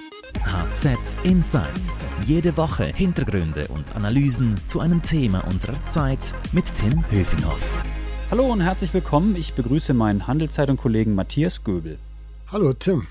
HZ 0.00 0.96
Insights. 1.24 2.06
Jede 2.24 2.56
Woche 2.56 2.86
Hintergründe 2.86 3.68
und 3.68 3.94
Analysen 3.94 4.56
zu 4.66 4.80
einem 4.80 5.02
Thema 5.02 5.46
unserer 5.46 5.84
Zeit 5.84 6.34
mit 6.52 6.74
Tim 6.74 7.04
Höfinghoff. 7.10 7.84
Hallo 8.30 8.50
und 8.50 8.62
herzlich 8.62 8.94
willkommen. 8.94 9.36
Ich 9.36 9.52
begrüße 9.52 9.92
meinen 9.92 10.26
Handelszeitung-Kollegen 10.26 11.14
Matthias 11.14 11.64
Göbel. 11.64 11.98
Hallo 12.48 12.72
Tim. 12.72 13.08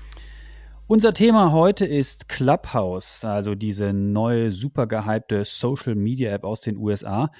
Unser 0.88 1.14
Thema 1.14 1.52
heute 1.52 1.86
ist 1.86 2.28
Clubhouse, 2.28 3.24
also 3.24 3.54
diese 3.54 3.92
neue 3.92 4.50
super 4.50 4.88
gehypte 4.88 5.44
Social 5.44 5.94
Media 5.94 6.32
App 6.32 6.42
aus 6.42 6.60
den 6.60 6.76
USA. 6.76 7.30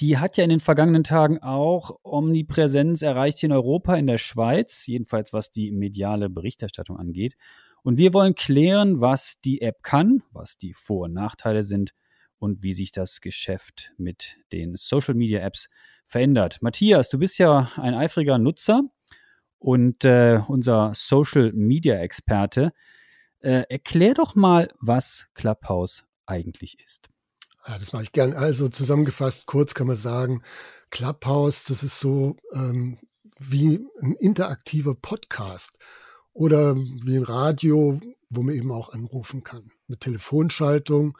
Die 0.00 0.18
hat 0.18 0.36
ja 0.36 0.44
in 0.44 0.50
den 0.50 0.60
vergangenen 0.60 1.04
Tagen 1.04 1.38
auch 1.38 2.00
Omnipräsenz 2.02 3.00
erreicht 3.00 3.38
hier 3.38 3.48
in 3.48 3.52
Europa, 3.52 3.94
in 3.94 4.08
der 4.08 4.18
Schweiz, 4.18 4.86
jedenfalls 4.86 5.32
was 5.32 5.52
die 5.52 5.70
mediale 5.70 6.28
Berichterstattung 6.28 6.98
angeht. 6.98 7.36
Und 7.84 7.98
wir 7.98 8.14
wollen 8.14 8.34
klären, 8.34 9.02
was 9.02 9.34
die 9.44 9.60
App 9.60 9.82
kann, 9.82 10.22
was 10.32 10.56
die 10.56 10.72
Vor- 10.72 11.04
und 11.04 11.12
Nachteile 11.12 11.64
sind 11.64 11.92
und 12.38 12.62
wie 12.62 12.72
sich 12.72 12.92
das 12.92 13.20
Geschäft 13.20 13.92
mit 13.98 14.38
den 14.52 14.74
Social 14.74 15.14
Media 15.14 15.40
Apps 15.40 15.68
verändert. 16.06 16.62
Matthias, 16.62 17.10
du 17.10 17.18
bist 17.18 17.36
ja 17.38 17.70
ein 17.76 17.92
eifriger 17.92 18.38
Nutzer 18.38 18.84
und 19.58 20.02
äh, 20.06 20.40
unser 20.48 20.92
Social 20.94 21.52
Media 21.52 21.96
Experte. 21.96 22.72
Äh, 23.40 23.64
erklär 23.68 24.14
doch 24.14 24.34
mal, 24.34 24.72
was 24.80 25.26
Clubhouse 25.34 26.04
eigentlich 26.24 26.78
ist. 26.82 27.10
Ja, 27.68 27.76
das 27.76 27.92
mache 27.92 28.04
ich 28.04 28.12
gern. 28.12 28.32
Also 28.32 28.70
zusammengefasst, 28.70 29.44
kurz 29.44 29.74
kann 29.74 29.88
man 29.88 29.96
sagen, 29.96 30.42
Clubhouse, 30.88 31.64
das 31.64 31.82
ist 31.82 32.00
so 32.00 32.36
ähm, 32.54 32.98
wie 33.38 33.86
ein 34.00 34.14
interaktiver 34.14 34.94
Podcast 34.94 35.76
oder 36.34 36.76
wie 36.76 37.16
ein 37.16 37.22
Radio, 37.22 38.00
wo 38.28 38.42
man 38.42 38.54
eben 38.54 38.70
auch 38.70 38.92
anrufen 38.92 39.42
kann 39.42 39.70
mit 39.86 40.00
Telefonschaltung. 40.00 41.16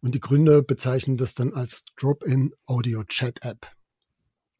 Und 0.00 0.14
die 0.14 0.20
Gründer 0.20 0.62
bezeichnen 0.62 1.16
das 1.16 1.34
dann 1.34 1.52
als 1.52 1.84
Drop-in 1.96 2.54
Audio 2.66 3.04
Chat 3.04 3.44
App. 3.44 3.66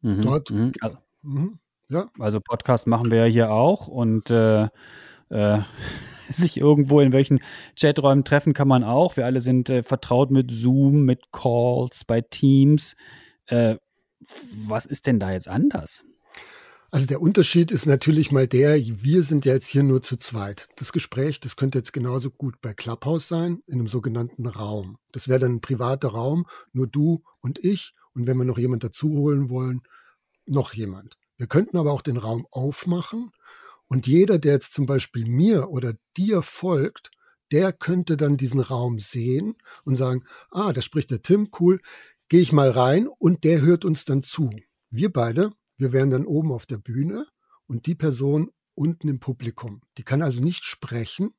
Mhm, 0.00 0.22
Dort. 0.22 0.50
Mhm. 0.50 0.72
Also, 0.80 0.98
mhm. 1.22 1.58
Ja. 1.88 2.10
Also 2.18 2.40
Podcast 2.40 2.86
machen 2.86 3.10
wir 3.10 3.26
ja 3.26 3.32
hier 3.32 3.50
auch 3.50 3.86
und 3.86 4.30
äh, 4.30 4.68
äh, 5.28 5.58
sich 6.30 6.58
irgendwo 6.58 7.00
in 7.00 7.12
welchen 7.12 7.40
Chaträumen 7.78 8.24
treffen 8.24 8.54
kann 8.54 8.68
man 8.68 8.82
auch. 8.82 9.16
Wir 9.16 9.26
alle 9.26 9.42
sind 9.42 9.68
äh, 9.68 9.82
vertraut 9.82 10.30
mit 10.30 10.50
Zoom, 10.50 11.04
mit 11.04 11.32
Calls, 11.32 12.04
bei 12.06 12.22
Teams. 12.22 12.96
Äh, 13.46 13.76
was 14.66 14.86
ist 14.86 15.06
denn 15.06 15.20
da 15.20 15.32
jetzt 15.32 15.48
anders? 15.48 16.04
Also 16.94 17.06
der 17.06 17.22
Unterschied 17.22 17.70
ist 17.70 17.86
natürlich 17.86 18.32
mal 18.32 18.46
der, 18.46 18.76
wir 18.76 19.22
sind 19.22 19.46
ja 19.46 19.54
jetzt 19.54 19.66
hier 19.66 19.82
nur 19.82 20.02
zu 20.02 20.18
zweit. 20.18 20.68
Das 20.76 20.92
Gespräch, 20.92 21.40
das 21.40 21.56
könnte 21.56 21.78
jetzt 21.78 21.94
genauso 21.94 22.30
gut 22.30 22.60
bei 22.60 22.74
Clubhouse 22.74 23.28
sein, 23.28 23.62
in 23.66 23.78
einem 23.78 23.88
sogenannten 23.88 24.46
Raum. 24.46 24.98
Das 25.10 25.26
wäre 25.26 25.38
dann 25.40 25.54
ein 25.54 25.60
privater 25.62 26.08
Raum, 26.08 26.44
nur 26.74 26.86
du 26.86 27.22
und 27.40 27.58
ich. 27.64 27.94
Und 28.12 28.26
wenn 28.26 28.36
wir 28.36 28.44
noch 28.44 28.58
jemand 28.58 28.84
dazu 28.84 29.08
holen 29.08 29.48
wollen, 29.48 29.80
noch 30.44 30.74
jemand. 30.74 31.16
Wir 31.38 31.46
könnten 31.46 31.78
aber 31.78 31.92
auch 31.92 32.02
den 32.02 32.18
Raum 32.18 32.46
aufmachen 32.50 33.30
und 33.88 34.06
jeder, 34.06 34.38
der 34.38 34.52
jetzt 34.52 34.74
zum 34.74 34.84
Beispiel 34.84 35.24
mir 35.24 35.70
oder 35.70 35.94
dir 36.18 36.42
folgt, 36.42 37.10
der 37.52 37.72
könnte 37.72 38.18
dann 38.18 38.36
diesen 38.36 38.60
Raum 38.60 38.98
sehen 38.98 39.56
und 39.84 39.96
sagen, 39.96 40.24
ah, 40.50 40.74
da 40.74 40.82
spricht 40.82 41.10
der 41.10 41.22
Tim, 41.22 41.48
cool, 41.58 41.80
gehe 42.28 42.42
ich 42.42 42.52
mal 42.52 42.68
rein 42.68 43.08
und 43.08 43.44
der 43.44 43.62
hört 43.62 43.86
uns 43.86 44.04
dann 44.04 44.22
zu. 44.22 44.50
Wir 44.90 45.10
beide, 45.10 45.52
wir 45.82 45.92
wären 45.92 46.10
dann 46.10 46.26
oben 46.26 46.52
auf 46.52 46.64
der 46.64 46.78
Bühne 46.78 47.26
und 47.66 47.86
die 47.86 47.96
Person 47.96 48.50
unten 48.74 49.08
im 49.08 49.18
Publikum. 49.18 49.82
Die 49.98 50.04
kann 50.04 50.22
also 50.22 50.40
nicht 50.40 50.62
sprechen, 50.62 51.34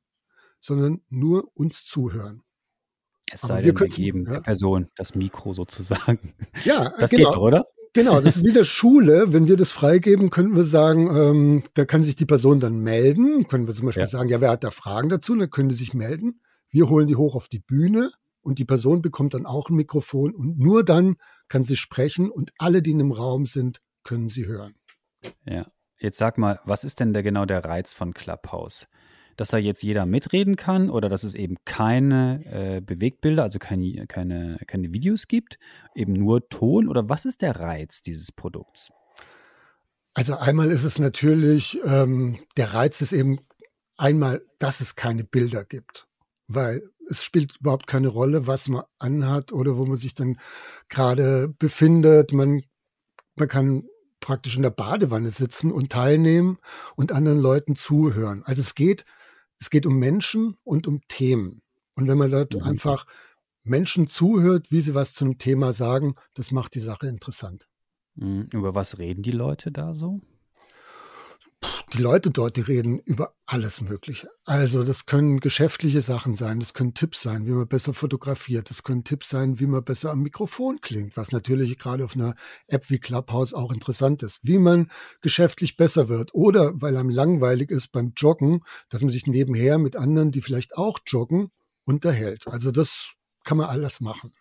sondern 0.60 1.00
nur 1.08 1.50
uns 1.54 1.84
zuhören. 1.86 2.42
Es 3.32 3.40
sei 3.40 3.62
denn, 3.62 3.80
wir, 3.80 3.88
geben 3.88 4.26
ja. 4.26 4.34
der 4.34 4.40
Person 4.40 4.88
das 4.96 5.14
Mikro 5.14 5.54
sozusagen. 5.54 6.34
Ja, 6.64 6.92
das 6.98 7.10
genau. 7.10 7.30
geht 7.30 7.36
doch, 7.36 7.42
oder? 7.42 7.66
Genau, 7.94 8.20
das 8.20 8.36
ist 8.36 8.44
wie 8.44 8.52
der 8.52 8.64
Schule. 8.64 9.32
Wenn 9.32 9.48
wir 9.48 9.56
das 9.56 9.72
freigeben, 9.72 10.28
könnten 10.28 10.54
wir 10.54 10.64
sagen, 10.64 11.08
ähm, 11.16 11.62
da 11.72 11.86
kann 11.86 12.02
sich 12.02 12.16
die 12.16 12.26
Person 12.26 12.60
dann 12.60 12.80
melden. 12.80 13.48
Können 13.48 13.66
wir 13.66 13.72
zum 13.72 13.86
Beispiel 13.86 14.02
ja. 14.02 14.08
sagen, 14.08 14.28
ja, 14.28 14.42
wer 14.42 14.50
hat 14.50 14.62
da 14.62 14.70
Fragen 14.70 15.08
dazu? 15.08 15.34
Dann 15.34 15.48
können 15.48 15.70
die 15.70 15.74
sich 15.74 15.94
melden. 15.94 16.40
Wir 16.68 16.90
holen 16.90 17.06
die 17.06 17.16
hoch 17.16 17.34
auf 17.34 17.48
die 17.48 17.60
Bühne 17.60 18.10
und 18.42 18.58
die 18.58 18.66
Person 18.66 19.00
bekommt 19.00 19.32
dann 19.32 19.46
auch 19.46 19.70
ein 19.70 19.76
Mikrofon 19.76 20.34
und 20.34 20.58
nur 20.58 20.84
dann 20.84 21.16
kann 21.48 21.64
sie 21.64 21.76
sprechen 21.76 22.30
und 22.30 22.52
alle, 22.58 22.82
die 22.82 22.90
in 22.90 22.98
dem 22.98 23.12
Raum 23.12 23.46
sind, 23.46 23.80
können 24.04 24.28
sie 24.28 24.46
hören. 24.46 24.74
Ja, 25.44 25.66
jetzt 25.98 26.18
sag 26.18 26.38
mal, 26.38 26.60
was 26.64 26.84
ist 26.84 27.00
denn 27.00 27.12
der, 27.12 27.22
genau 27.22 27.46
der 27.46 27.64
Reiz 27.64 27.94
von 27.94 28.14
Clubhouse? 28.14 28.86
dass 29.36 29.48
da 29.48 29.58
jetzt 29.58 29.82
jeder 29.82 30.06
mitreden 30.06 30.56
kann 30.56 30.90
oder 30.90 31.08
dass 31.08 31.24
es 31.24 31.34
eben 31.34 31.56
keine 31.64 32.44
äh, 32.46 32.80
Bewegtbilder, 32.80 33.42
also 33.42 33.58
keine, 33.58 34.06
keine, 34.06 34.58
keine 34.66 34.92
Videos 34.92 35.26
gibt, 35.26 35.58
eben 35.94 36.12
nur 36.12 36.48
Ton 36.48 36.88
oder 36.88 37.08
was 37.08 37.24
ist 37.24 37.42
der 37.42 37.58
Reiz 37.58 38.02
dieses 38.02 38.32
Produkts? 38.32 38.90
Also 40.14 40.36
einmal 40.36 40.70
ist 40.70 40.84
es 40.84 40.98
natürlich, 40.98 41.80
ähm, 41.84 42.38
der 42.56 42.74
Reiz 42.74 43.00
ist 43.00 43.12
eben 43.12 43.40
einmal, 43.96 44.42
dass 44.58 44.80
es 44.80 44.94
keine 44.94 45.24
Bilder 45.24 45.64
gibt, 45.64 46.06
weil 46.46 46.82
es 47.10 47.24
spielt 47.24 47.56
überhaupt 47.60 47.86
keine 47.86 48.08
Rolle, 48.08 48.46
was 48.46 48.68
man 48.68 48.84
anhat 48.98 49.52
oder 49.52 49.76
wo 49.76 49.84
man 49.84 49.96
sich 49.96 50.14
dann 50.14 50.38
gerade 50.88 51.48
befindet. 51.58 52.32
Man, 52.32 52.62
man 53.34 53.48
kann 53.48 53.88
praktisch 54.24 54.56
in 54.56 54.62
der 54.62 54.70
Badewanne 54.70 55.30
sitzen 55.30 55.70
und 55.70 55.92
teilnehmen 55.92 56.58
und 56.96 57.12
anderen 57.12 57.38
Leuten 57.38 57.76
zuhören. 57.76 58.42
Also 58.44 58.60
es 58.60 58.74
geht 58.74 59.04
es 59.60 59.70
geht 59.70 59.86
um 59.86 59.98
Menschen 59.98 60.56
und 60.64 60.86
um 60.86 61.00
Themen. 61.08 61.62
Und 61.94 62.08
wenn 62.08 62.18
man 62.18 62.30
dort 62.30 62.54
mhm. 62.54 62.62
einfach 62.62 63.06
Menschen 63.62 64.08
zuhört, 64.08 64.70
wie 64.70 64.80
sie 64.80 64.94
was 64.94 65.14
zu 65.14 65.24
einem 65.24 65.38
Thema 65.38 65.72
sagen, 65.72 66.16
das 66.34 66.50
macht 66.50 66.74
die 66.74 66.80
Sache 66.80 67.06
interessant. 67.06 67.68
Mhm. 68.14 68.48
Über 68.52 68.74
was 68.74 68.98
reden 68.98 69.22
die 69.22 69.30
Leute 69.30 69.72
da 69.72 69.94
so? 69.94 70.20
Die 71.92 71.98
Leute 71.98 72.30
dort, 72.30 72.56
die 72.56 72.62
reden 72.62 72.98
über 72.98 73.32
alles 73.46 73.80
Mögliche. 73.80 74.28
Also 74.44 74.84
das 74.84 75.06
können 75.06 75.40
geschäftliche 75.40 76.00
Sachen 76.00 76.34
sein, 76.34 76.60
das 76.60 76.74
können 76.74 76.94
Tipps 76.94 77.22
sein, 77.22 77.46
wie 77.46 77.52
man 77.52 77.68
besser 77.68 77.94
fotografiert, 77.94 78.70
das 78.70 78.82
können 78.82 79.04
Tipps 79.04 79.28
sein, 79.28 79.60
wie 79.60 79.66
man 79.66 79.84
besser 79.84 80.10
am 80.10 80.22
Mikrofon 80.22 80.80
klingt, 80.80 81.16
was 81.16 81.32
natürlich 81.32 81.78
gerade 81.78 82.04
auf 82.04 82.16
einer 82.16 82.34
App 82.66 82.90
wie 82.90 82.98
Clubhouse 82.98 83.54
auch 83.54 83.72
interessant 83.72 84.22
ist, 84.22 84.40
wie 84.42 84.58
man 84.58 84.90
geschäftlich 85.20 85.76
besser 85.76 86.08
wird 86.08 86.34
oder 86.34 86.72
weil 86.74 86.96
einem 86.96 87.10
langweilig 87.10 87.70
ist 87.70 87.88
beim 87.88 88.12
Joggen, 88.16 88.60
dass 88.88 89.02
man 89.02 89.10
sich 89.10 89.26
nebenher 89.26 89.78
mit 89.78 89.96
anderen, 89.96 90.30
die 90.30 90.42
vielleicht 90.42 90.76
auch 90.76 90.98
joggen, 91.06 91.50
unterhält. 91.84 92.48
Also 92.48 92.70
das 92.70 93.12
kann 93.44 93.58
man 93.58 93.68
alles 93.68 94.00
machen. 94.00 94.32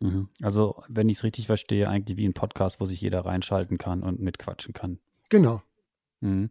Mhm. 0.00 0.28
Also, 0.40 0.82
wenn 0.88 1.08
ich 1.08 1.18
es 1.18 1.24
richtig 1.24 1.46
verstehe, 1.46 1.88
eigentlich 1.88 2.16
wie 2.16 2.26
ein 2.26 2.34
Podcast, 2.34 2.80
wo 2.80 2.86
sich 2.86 3.00
jeder 3.00 3.24
reinschalten 3.24 3.78
kann 3.78 4.02
und 4.02 4.20
mitquatschen 4.20 4.72
kann. 4.72 4.98
Genau. 5.28 5.62
Mhm. 6.22 6.50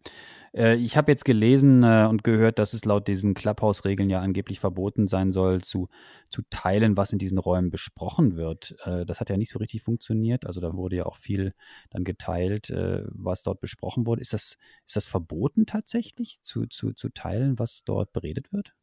Äh, 0.53 0.75
ich 0.75 0.97
habe 0.97 1.11
jetzt 1.11 1.23
gelesen 1.23 1.83
äh, 1.83 2.05
und 2.09 2.23
gehört, 2.25 2.59
dass 2.59 2.73
es 2.73 2.83
laut 2.83 3.07
diesen 3.07 3.33
Clubhouse-Regeln 3.33 4.09
ja 4.09 4.19
angeblich 4.19 4.59
verboten 4.59 5.07
sein 5.07 5.31
soll, 5.31 5.61
zu, 5.61 5.87
zu 6.29 6.41
teilen, 6.49 6.97
was 6.97 7.13
in 7.13 7.19
diesen 7.19 7.37
Räumen 7.37 7.71
besprochen 7.71 8.35
wird. 8.35 8.75
Äh, 8.83 9.05
das 9.05 9.21
hat 9.21 9.29
ja 9.29 9.37
nicht 9.37 9.51
so 9.51 9.59
richtig 9.59 9.81
funktioniert. 9.81 10.45
Also 10.45 10.59
da 10.59 10.73
wurde 10.73 10.97
ja 10.97 11.05
auch 11.05 11.15
viel 11.15 11.53
dann 11.89 12.03
geteilt, 12.03 12.69
äh, 12.69 13.03
was 13.07 13.43
dort 13.43 13.61
besprochen 13.61 14.05
wurde. 14.05 14.21
Ist 14.21 14.33
das, 14.33 14.57
ist 14.85 14.97
das 14.97 15.05
verboten 15.05 15.65
tatsächlich, 15.65 16.41
zu, 16.41 16.65
zu, 16.67 16.91
zu 16.91 17.09
teilen, 17.09 17.57
was 17.57 17.83
dort 17.85 18.11
beredet 18.11 18.51
wird? 18.51 18.73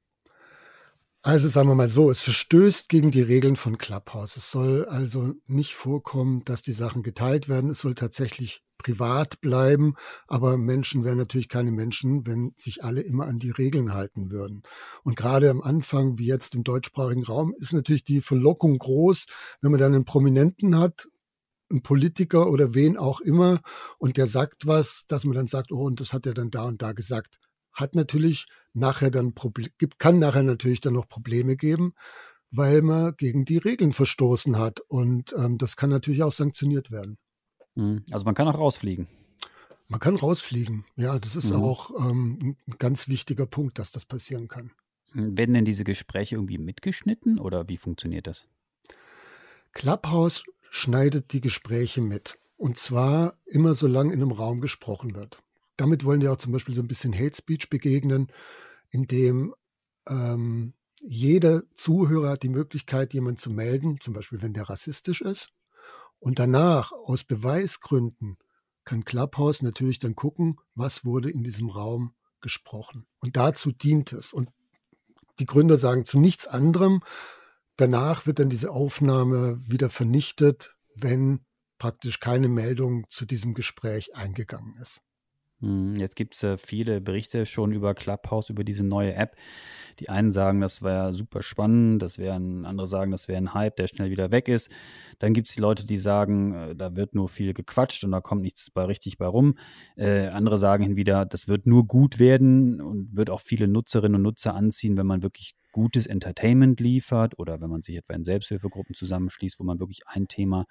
Also 1.21 1.48
sagen 1.48 1.69
wir 1.69 1.75
mal 1.75 1.91
so, 1.91 2.10
es 2.10 2.22
verstößt 2.22 2.88
gegen 2.88 3.10
die 3.10 3.21
Regeln 3.21 3.56
von 3.56 3.77
Clubhouse. 3.77 4.38
Es 4.38 4.50
soll 4.50 4.87
also 4.87 5.34
nicht 5.47 5.75
vorkommen, 5.75 6.44
dass 6.47 6.62
die 6.62 6.72
Sachen 6.72 7.03
geteilt 7.03 7.50
werden. 7.50 7.69
Es 7.69 7.81
soll 7.81 7.94
tatsächlich 7.94 8.62
privat 8.78 9.41
bleiben. 9.41 9.94
Aber 10.27 10.56
Menschen 10.56 11.05
wären 11.05 11.19
natürlich 11.19 11.49
keine 11.49 11.72
Menschen, 11.72 12.27
wenn 12.27 12.55
sich 12.56 12.83
alle 12.84 13.03
immer 13.03 13.27
an 13.27 13.39
die 13.39 13.50
Regeln 13.50 13.93
halten 13.93 14.31
würden. 14.31 14.62
Und 15.03 15.16
gerade 15.16 15.50
am 15.50 15.61
Anfang, 15.61 16.19
wie 16.19 16.27
jetzt 16.27 16.54
im 16.54 16.65
deutschsprachigen 16.65 17.25
Raum, 17.25 17.54
ist 17.59 17.72
natürlich 17.72 18.04
die 18.04 18.21
Verlockung 18.21 18.78
groß, 18.78 19.27
wenn 19.60 19.71
man 19.71 19.80
dann 19.80 19.95
einen 19.95 20.04
Prominenten 20.04 20.78
hat, 20.78 21.09
einen 21.71 21.83
Politiker 21.83 22.51
oder 22.51 22.75
wen 22.75 22.97
auch 22.97 23.21
immer, 23.21 23.60
und 23.98 24.16
der 24.16 24.27
sagt 24.27 24.66
was, 24.66 25.04
dass 25.09 25.25
man 25.25 25.36
dann 25.36 25.48
sagt, 25.48 25.71
oh, 25.72 25.84
und 25.84 26.01
das 26.01 26.13
hat 26.13 26.27
er 26.27 26.34
dann 26.34 26.51
da 26.51 26.65
und 26.65 26.80
da 26.80 26.92
gesagt. 26.92 27.39
Hat 27.72 27.95
natürlich 27.95 28.47
nachher 28.72 29.10
dann 29.10 29.34
Problem, 29.34 29.71
kann 29.98 30.19
nachher 30.19 30.42
natürlich 30.42 30.80
dann 30.80 30.95
noch 30.95 31.09
Probleme 31.09 31.57
geben, 31.57 31.95
weil 32.51 32.83
man 32.83 33.15
gegen 33.16 33.45
die 33.45 33.59
Regeln 33.59 33.92
verstoßen 33.92 34.59
hat. 34.59 34.80
Und 34.89 35.34
ähm, 35.36 35.59
das 35.59 35.77
kann 35.77 35.91
natürlich 35.91 36.22
auch 36.22 36.33
sanktioniert 36.33 36.91
werden. 36.91 37.19
Mhm. 37.78 38.04
Also 38.10 38.25
man 38.25 38.34
kann 38.34 38.48
auch 38.48 38.59
rausfliegen. 38.59 39.07
Man 39.86 40.01
kann 40.01 40.16
rausfliegen. 40.16 40.84
Ja, 40.97 41.19
das 41.19 41.36
ist 41.36 41.53
mhm. 41.53 41.63
auch 41.63 41.91
ähm, 41.98 42.57
ein 42.66 42.78
ganz 42.78 43.09
wichtiger 43.09 43.47
Punkt, 43.47 43.78
dass 43.78 43.92
das 43.92 44.04
passieren 44.04 44.48
kann. 44.48 44.72
Werden 45.15 45.54
denn 45.54 45.65
diese 45.65 45.84
Gespräche 45.84 46.34
irgendwie 46.34 46.59
mitgeschnitten 46.59 47.39
oder 47.39 47.69
wie 47.69 47.78
funktioniert 47.78 48.27
das? 48.27 48.47
Clubhouse 49.72 50.45
schneidet 50.71 51.33
die 51.33 51.41
Gespräche 51.41 52.03
mit. 52.03 52.39
Und 52.57 52.77
zwar 52.77 53.39
immer 53.47 53.75
solange 53.75 54.13
in 54.13 54.21
einem 54.21 54.33
Raum 54.33 54.60
gesprochen 54.60 55.15
wird. 55.15 55.42
Damit 55.77 56.04
wollen 56.04 56.21
die 56.21 56.28
auch 56.28 56.36
zum 56.36 56.53
Beispiel 56.53 56.75
so 56.75 56.83
ein 56.83 56.89
bisschen 56.89 57.15
Hate 57.15 57.36
Speech 57.36 57.71
begegnen, 57.71 58.27
indem 58.91 59.54
ähm, 60.09 60.75
jeder 61.01 61.63
Zuhörer 61.75 62.30
hat 62.30 62.42
die 62.42 62.48
Möglichkeit, 62.48 63.15
jemanden 63.15 63.39
zu 63.39 63.51
melden, 63.51 64.01
zum 64.01 64.13
Beispiel 64.13 64.42
wenn 64.42 64.53
der 64.53 64.69
rassistisch 64.69 65.21
ist. 65.21 65.53
Und 66.20 66.38
danach, 66.38 66.92
aus 66.92 67.24
Beweisgründen, 67.24 68.38
kann 68.84 69.04
Clubhouse 69.04 69.62
natürlich 69.62 69.98
dann 69.98 70.15
gucken, 70.15 70.56
was 70.74 71.04
wurde 71.04 71.30
in 71.30 71.42
diesem 71.42 71.68
Raum 71.68 72.15
gesprochen. 72.41 73.06
Und 73.20 73.36
dazu 73.36 73.72
dient 73.72 74.12
es. 74.12 74.32
Und 74.32 74.50
die 75.38 75.47
Gründer 75.47 75.76
sagen 75.76 76.04
zu 76.04 76.18
nichts 76.18 76.47
anderem. 76.47 77.03
Danach 77.76 78.26
wird 78.26 78.38
dann 78.38 78.48
diese 78.48 78.72
Aufnahme 78.72 79.60
wieder 79.65 79.91
vernichtet, 79.91 80.74
wenn 80.94 81.44
praktisch 81.78 82.18
keine 82.18 82.48
Meldung 82.48 83.06
zu 83.09 83.24
diesem 83.24 83.54
Gespräch 83.54 84.16
eingegangen 84.16 84.76
ist. 84.78 85.03
Hm, 85.60 85.95
jetzt 85.97 86.15
gibt 86.15 86.34
es 86.37 86.43
äh, 86.45 86.57
viele 86.57 87.01
Berichte 87.01 87.45
schon 87.45 87.72
über 87.72 87.95
Clubhouse, 87.95 88.49
über 88.49 88.63
diese 88.63 88.84
neue 88.84 89.15
App. 89.15 89.34
Die 89.99 90.09
einen 90.09 90.31
sagen, 90.31 90.60
das 90.60 90.83
wäre 90.83 91.13
super 91.13 91.43
spannend, 91.43 92.01
das 92.01 92.19
wären, 92.19 92.65
andere 92.65 92.87
sagen, 92.87 93.10
das 93.10 93.27
wäre 93.27 93.39
ein 93.39 93.55
Hype, 93.55 93.75
der 93.75 93.89
schnell 93.89 94.10
wieder 94.10 94.31
weg 94.31 94.47
ist. 94.47 94.71
Dann 95.19 95.33
gibt 95.34 95.49
es 95.49 95.55
die 95.57 95.60
Leute, 95.60 95.84
die 95.84 95.97
sagen, 95.97 96.55
äh, 96.55 96.77
da 96.77 96.95
wird 96.95 97.15
nur 97.16 97.28
viel 97.28 97.55
gequatscht 97.55 98.05
und 98.05 98.13
da 98.13 98.21
kommt 98.21 98.43
nichts 98.43 98.71
bei 98.71 98.84
richtig 98.84 99.19
bei 99.19 99.27
rum. 99.27 99.59
Äh, 99.97 100.28
andere 100.28 100.59
sagen 100.59 100.84
hinwieder, 100.84 101.27
das 101.27 101.49
wird 101.49 101.66
nur 101.66 101.87
gut 101.89 102.21
werden 102.21 102.81
und 102.81 103.16
wird 103.16 103.28
auch 103.31 103.41
viele 103.41 103.66
Nutzerinnen 103.66 104.15
und 104.16 104.22
Nutzer 104.22 104.54
anziehen, 104.54 104.97
wenn 104.97 105.07
man 105.07 105.25
wirklich 105.25 105.57
gutes 105.72 106.07
Entertainment 106.07 106.78
liefert 106.81 107.39
oder 107.39 107.61
wenn 107.61 107.71
man 107.71 107.83
sich 107.83 107.97
etwa 107.97 108.15
in 108.15 108.25
Selbsthilfegruppen 108.25 108.95
zusammenschließt, 108.95 109.59
wo 109.59 109.65
man 109.65 109.81
wirklich 109.81 110.07
ein 110.07 110.28
Thema 110.28 110.66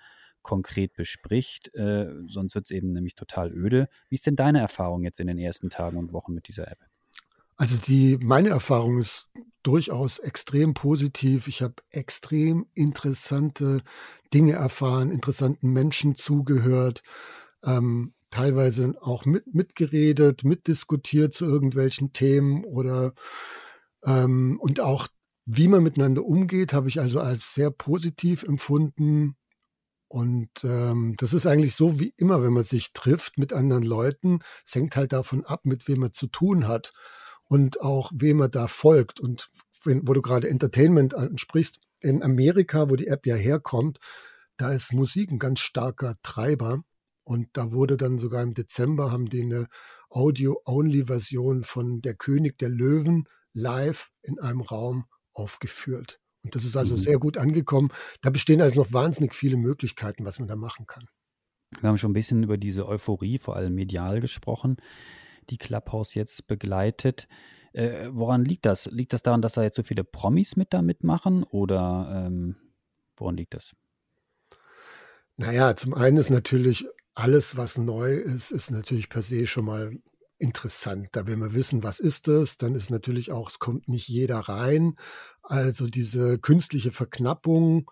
konkret 0.48 0.94
bespricht. 0.94 1.76
Äh, 1.76 2.08
sonst 2.28 2.56
wird 2.56 2.66
es 2.66 2.72
eben 2.72 2.94
nämlich 2.94 3.16
total 3.16 3.52
öde. 3.52 3.90
Wie 4.08 4.16
ist 4.16 4.26
denn 4.26 4.38
deine 4.38 4.62
Erfahrung 4.62 5.04
jetzt 5.04 5.20
in 5.20 5.28
den 5.28 5.38
ersten 5.38 5.70
Tagen 5.70 5.98
und 5.98 6.14
Wochen 6.14 6.34
mit 6.34 6.48
dieser 6.48 6.72
App? 6.72 6.80
Also 7.58 7.76
die, 7.76 8.18
meine 8.22 8.50
Erfahrung 8.50 8.98
ist 8.98 9.30
durchaus 9.62 10.20
extrem 10.20 10.74
positiv. 10.74 11.50
Ich 11.50 11.62
habe 11.62 11.76
extrem 11.90 12.68
interessante 12.76 13.82
Dinge 14.34 14.54
erfahren, 14.54 15.12
interessanten 15.12 15.72
Menschen 15.72 16.16
zugehört, 16.16 17.04
ähm, 17.66 18.14
teilweise 18.30 18.94
auch 19.02 19.26
mit, 19.26 19.54
mitgeredet, 19.54 20.46
mitdiskutiert 20.46 21.34
zu 21.34 21.44
irgendwelchen 21.44 22.14
Themen 22.14 22.64
oder 22.64 23.14
ähm, 24.06 24.60
und 24.62 24.80
auch 24.80 25.10
wie 25.46 25.68
man 25.68 25.84
miteinander 25.84 26.24
umgeht, 26.24 26.72
habe 26.72 26.88
ich 26.88 27.00
also 27.02 27.20
als 27.20 27.54
sehr 27.54 27.72
positiv 27.72 28.44
empfunden. 28.44 29.36
Und 30.08 30.64
ähm, 30.64 31.16
das 31.18 31.34
ist 31.34 31.46
eigentlich 31.46 31.76
so 31.76 32.00
wie 32.00 32.14
immer, 32.16 32.42
wenn 32.42 32.54
man 32.54 32.64
sich 32.64 32.94
trifft 32.94 33.38
mit 33.38 33.52
anderen 33.52 33.84
Leuten. 33.84 34.40
Es 34.66 34.74
hängt 34.74 34.96
halt 34.96 35.12
davon 35.12 35.46
ab, 35.46 35.66
mit 35.66 35.88
wem 35.88 36.00
man 36.00 36.14
zu 36.14 36.28
tun 36.28 36.68
hat 36.68 36.94
und 37.46 37.82
auch 37.82 38.12
wem 38.14 38.38
man 38.38 38.52
da 38.52 38.68
folgt. 38.68 39.20
Und 39.20 39.50
wenn, 39.84 40.08
wo 40.08 40.14
du 40.14 40.22
gerade 40.22 40.50
Entertainment 40.50 41.14
ansprichst, 41.14 41.80
in 42.00 42.24
Amerika, 42.24 42.90
wo 42.90 42.96
die 42.96 43.08
App 43.08 43.26
ja 43.26 43.36
herkommt, 43.36 44.00
da 44.58 44.72
ist 44.72 44.94
Musik 44.94 45.32
ein 45.32 45.40
ganz 45.40 45.60
starker 45.60 46.16
Treiber. 46.24 46.84
Und 47.24 47.50
da 47.54 47.72
wurde 47.74 47.98
dann 47.98 48.18
sogar 48.18 48.42
im 48.44 48.54
Dezember 48.54 49.12
haben 49.12 49.30
die 49.30 49.42
eine 49.42 49.68
Audio-Only-Version 50.10 51.64
von 51.64 52.02
Der 52.02 52.16
König 52.16 52.58
der 52.58 52.70
Löwen 52.70 53.28
live 53.54 54.10
in 54.22 54.40
einem 54.40 54.62
Raum 54.62 55.06
aufgeführt. 55.34 56.20
Und 56.48 56.56
das 56.56 56.64
ist 56.64 56.78
also 56.78 56.94
mhm. 56.94 56.98
sehr 56.98 57.20
gut 57.20 57.38
angekommen. 57.38 57.90
Da 58.22 58.30
bestehen 58.30 58.62
also 58.62 58.82
noch 58.82 58.94
wahnsinnig 58.94 59.36
viele 59.36 59.58
Möglichkeiten, 59.58 60.24
was 60.24 60.40
man 60.40 60.48
da 60.48 60.56
machen 60.56 60.88
kann. 60.88 61.04
Wir 61.82 61.90
haben 61.90 61.98
schon 61.98 62.12
ein 62.12 62.14
bisschen 62.14 62.44
über 62.44 62.58
diese 62.58 62.88
Euphorie, 62.88 63.38
vor 63.38 63.58
allem 63.58 63.76
medial 63.76 64.22
gesprochen, 64.22 64.78
die 65.50 65.58
Clubhouse 65.58 66.14
jetzt 66.14 66.48
begleitet. 66.48 67.28
Äh, 67.74 68.08
woran 68.12 68.46
liegt 68.46 68.66
das? 68.66 68.86
Liegt 68.86 69.12
das 69.12 69.24
daran, 69.24 69.42
dass 69.42 69.54
da 69.54 69.64
jetzt 69.64 69.76
so 69.76 69.84
viele 69.84 70.06
Promis 70.06 70.56
mit 70.56 70.74
da 70.74 70.82
mitmachen 70.82 71.44
oder 71.44 72.26
ähm, 72.28 72.56
woran 73.18 73.36
liegt 73.36 73.54
das? 73.54 73.76
Naja, 75.36 75.76
zum 75.76 75.94
einen 75.94 76.16
ist 76.16 76.30
natürlich 76.30 76.86
alles, 77.14 77.58
was 77.58 77.78
neu 77.78 78.14
ist, 78.14 78.52
ist 78.52 78.72
natürlich 78.72 79.10
per 79.10 79.22
se 79.22 79.48
schon 79.48 79.66
mal 79.66 79.92
interessant. 80.40 81.10
Da 81.12 81.28
will 81.28 81.38
man 81.38 81.54
wissen, 81.54 81.84
was 81.84 82.00
ist 82.00 82.28
das? 82.28 82.58
Dann 82.58 82.76
ist 82.76 82.90
natürlich 82.90 83.32
auch, 83.32 83.50
es 83.50 83.60
kommt 83.60 83.88
nicht 83.88 84.08
jeder 84.08 84.40
rein. 84.40 84.96
Also 85.44 85.88
diese 85.88 86.40
künstliche 86.40 86.92
Verknappung, 86.92 87.90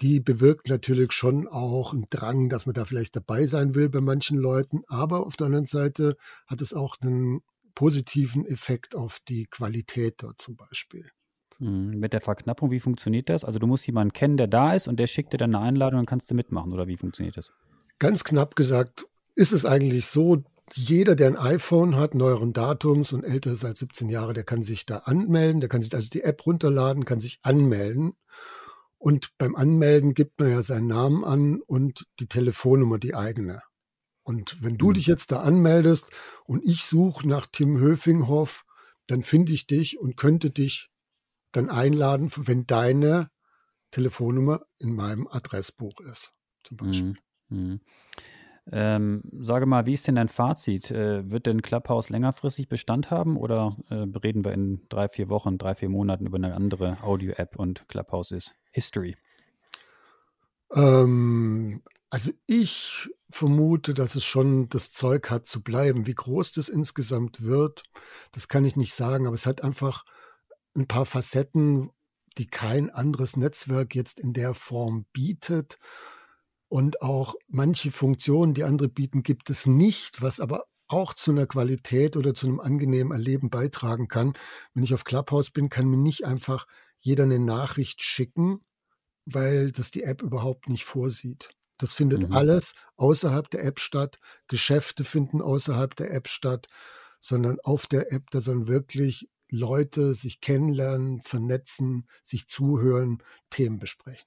die 0.00 0.20
bewirkt 0.20 0.68
natürlich 0.68 1.12
schon 1.12 1.48
auch 1.48 1.92
einen 1.92 2.06
Drang, 2.10 2.48
dass 2.48 2.66
man 2.66 2.74
da 2.74 2.84
vielleicht 2.84 3.16
dabei 3.16 3.46
sein 3.46 3.74
will 3.74 3.88
bei 3.88 4.00
manchen 4.00 4.36
Leuten. 4.36 4.82
Aber 4.88 5.26
auf 5.26 5.36
der 5.36 5.46
anderen 5.46 5.66
Seite 5.66 6.16
hat 6.46 6.60
es 6.60 6.74
auch 6.74 6.96
einen 7.00 7.40
positiven 7.74 8.44
Effekt 8.46 8.94
auf 8.94 9.20
die 9.28 9.46
Qualität 9.46 10.16
dort 10.18 10.40
zum 10.40 10.56
Beispiel. 10.56 11.10
Hm, 11.58 11.98
mit 11.98 12.12
der 12.12 12.20
Verknappung, 12.20 12.70
wie 12.70 12.80
funktioniert 12.80 13.28
das? 13.28 13.44
Also 13.44 13.58
du 13.58 13.66
musst 13.66 13.86
jemanden 13.86 14.12
kennen, 14.12 14.36
der 14.36 14.48
da 14.48 14.74
ist 14.74 14.88
und 14.88 14.98
der 14.98 15.06
schickt 15.06 15.32
dir 15.32 15.38
dann 15.38 15.54
eine 15.54 15.64
Einladung 15.64 16.00
und 16.00 16.06
kannst 16.06 16.30
du 16.30 16.34
mitmachen 16.34 16.72
oder 16.72 16.86
wie 16.86 16.96
funktioniert 16.96 17.36
das? 17.36 17.52
Ganz 17.98 18.24
knapp 18.24 18.56
gesagt 18.56 19.06
ist 19.34 19.52
es 19.52 19.64
eigentlich 19.64 20.06
so, 20.06 20.42
jeder, 20.74 21.14
der 21.14 21.28
ein 21.28 21.36
iPhone 21.36 21.96
hat, 21.96 22.14
neueren 22.14 22.52
Datums 22.52 23.12
und 23.12 23.24
älter 23.24 23.52
ist 23.52 23.64
als 23.64 23.78
17 23.78 24.08
Jahre, 24.08 24.32
der 24.32 24.44
kann 24.44 24.62
sich 24.62 24.86
da 24.86 24.98
anmelden, 24.98 25.60
der 25.60 25.68
kann 25.68 25.82
sich 25.82 25.94
also 25.94 26.10
die 26.10 26.22
App 26.22 26.44
runterladen, 26.46 27.04
kann 27.04 27.20
sich 27.20 27.38
anmelden. 27.42 28.14
Und 28.98 29.36
beim 29.38 29.54
Anmelden 29.54 30.14
gibt 30.14 30.40
man 30.40 30.50
ja 30.50 30.62
seinen 30.62 30.88
Namen 30.88 31.24
an 31.24 31.60
und 31.60 32.06
die 32.18 32.26
Telefonnummer, 32.26 32.98
die 32.98 33.14
eigene. 33.14 33.62
Und 34.22 34.60
wenn 34.60 34.76
du 34.76 34.88
mhm. 34.88 34.94
dich 34.94 35.06
jetzt 35.06 35.30
da 35.30 35.42
anmeldest 35.42 36.10
und 36.44 36.64
ich 36.64 36.84
suche 36.84 37.28
nach 37.28 37.46
Tim 37.46 37.78
Höfinghoff, 37.78 38.64
dann 39.06 39.22
finde 39.22 39.52
ich 39.52 39.68
dich 39.68 40.00
und 40.00 40.16
könnte 40.16 40.50
dich 40.50 40.90
dann 41.52 41.70
einladen, 41.70 42.30
wenn 42.34 42.66
deine 42.66 43.30
Telefonnummer 43.92 44.62
in 44.78 44.94
meinem 44.94 45.28
Adressbuch 45.28 46.00
ist, 46.00 46.32
zum 46.64 46.76
Beispiel. 46.76 47.16
Mhm. 47.48 47.58
Mhm. 47.58 47.80
Ähm, 48.72 49.22
sage 49.40 49.66
mal, 49.66 49.86
wie 49.86 49.94
ist 49.94 50.08
denn 50.08 50.16
dein 50.16 50.28
Fazit? 50.28 50.90
Äh, 50.90 51.30
wird 51.30 51.46
denn 51.46 51.62
Clubhouse 51.62 52.08
längerfristig 52.08 52.68
Bestand 52.68 53.10
haben 53.10 53.36
oder 53.36 53.76
äh, 53.90 54.06
reden 54.18 54.44
wir 54.44 54.52
in 54.52 54.80
drei, 54.88 55.08
vier 55.08 55.28
Wochen, 55.28 55.56
drei, 55.56 55.74
vier 55.76 55.88
Monaten 55.88 56.26
über 56.26 56.36
eine 56.36 56.54
andere 56.54 57.02
Audio-App 57.02 57.56
und 57.56 57.86
Clubhouse 57.88 58.32
ist 58.32 58.56
History? 58.72 59.16
Ähm, 60.74 61.82
also 62.10 62.32
ich 62.46 63.08
vermute, 63.30 63.94
dass 63.94 64.14
es 64.14 64.24
schon 64.24 64.68
das 64.68 64.90
Zeug 64.92 65.30
hat 65.30 65.46
zu 65.46 65.62
bleiben. 65.62 66.06
Wie 66.06 66.14
groß 66.14 66.52
das 66.52 66.68
insgesamt 66.68 67.42
wird, 67.42 67.84
das 68.32 68.48
kann 68.48 68.64
ich 68.64 68.76
nicht 68.76 68.94
sagen, 68.94 69.26
aber 69.26 69.34
es 69.34 69.46
hat 69.46 69.62
einfach 69.62 70.04
ein 70.74 70.88
paar 70.88 71.06
Facetten, 71.06 71.90
die 72.38 72.46
kein 72.46 72.90
anderes 72.90 73.36
Netzwerk 73.36 73.94
jetzt 73.94 74.20
in 74.20 74.32
der 74.32 74.54
Form 74.54 75.06
bietet. 75.12 75.78
Und 76.68 77.00
auch 77.02 77.34
manche 77.48 77.90
Funktionen, 77.90 78.54
die 78.54 78.64
andere 78.64 78.88
bieten, 78.88 79.22
gibt 79.22 79.50
es 79.50 79.66
nicht, 79.66 80.22
was 80.22 80.40
aber 80.40 80.64
auch 80.88 81.14
zu 81.14 81.30
einer 81.30 81.46
Qualität 81.46 82.16
oder 82.16 82.34
zu 82.34 82.46
einem 82.46 82.60
angenehmen 82.60 83.12
Erleben 83.12 83.50
beitragen 83.50 84.08
kann. 84.08 84.34
Wenn 84.74 84.82
ich 84.82 84.94
auf 84.94 85.04
Clubhouse 85.04 85.50
bin, 85.50 85.68
kann 85.68 85.86
mir 85.86 85.96
nicht 85.96 86.24
einfach 86.24 86.66
jeder 87.00 87.24
eine 87.24 87.38
Nachricht 87.38 88.02
schicken, 88.02 88.64
weil 89.24 89.72
das 89.72 89.90
die 89.90 90.02
App 90.02 90.22
überhaupt 90.22 90.68
nicht 90.68 90.84
vorsieht. 90.84 91.50
Das 91.78 91.92
findet 91.92 92.28
mhm. 92.28 92.34
alles 92.34 92.74
außerhalb 92.96 93.50
der 93.50 93.64
App 93.64 93.80
statt. 93.80 94.18
Geschäfte 94.48 95.04
finden 95.04 95.42
außerhalb 95.42 95.94
der 95.96 96.12
App 96.12 96.28
statt, 96.28 96.68
sondern 97.20 97.58
auf 97.62 97.86
der 97.86 98.12
App, 98.12 98.30
da 98.30 98.40
sollen 98.40 98.68
wirklich 98.68 99.28
Leute 99.48 100.14
sich 100.14 100.40
kennenlernen, 100.40 101.20
vernetzen, 101.20 102.08
sich 102.22 102.48
zuhören, 102.48 103.22
Themen 103.50 103.78
besprechen. 103.78 104.26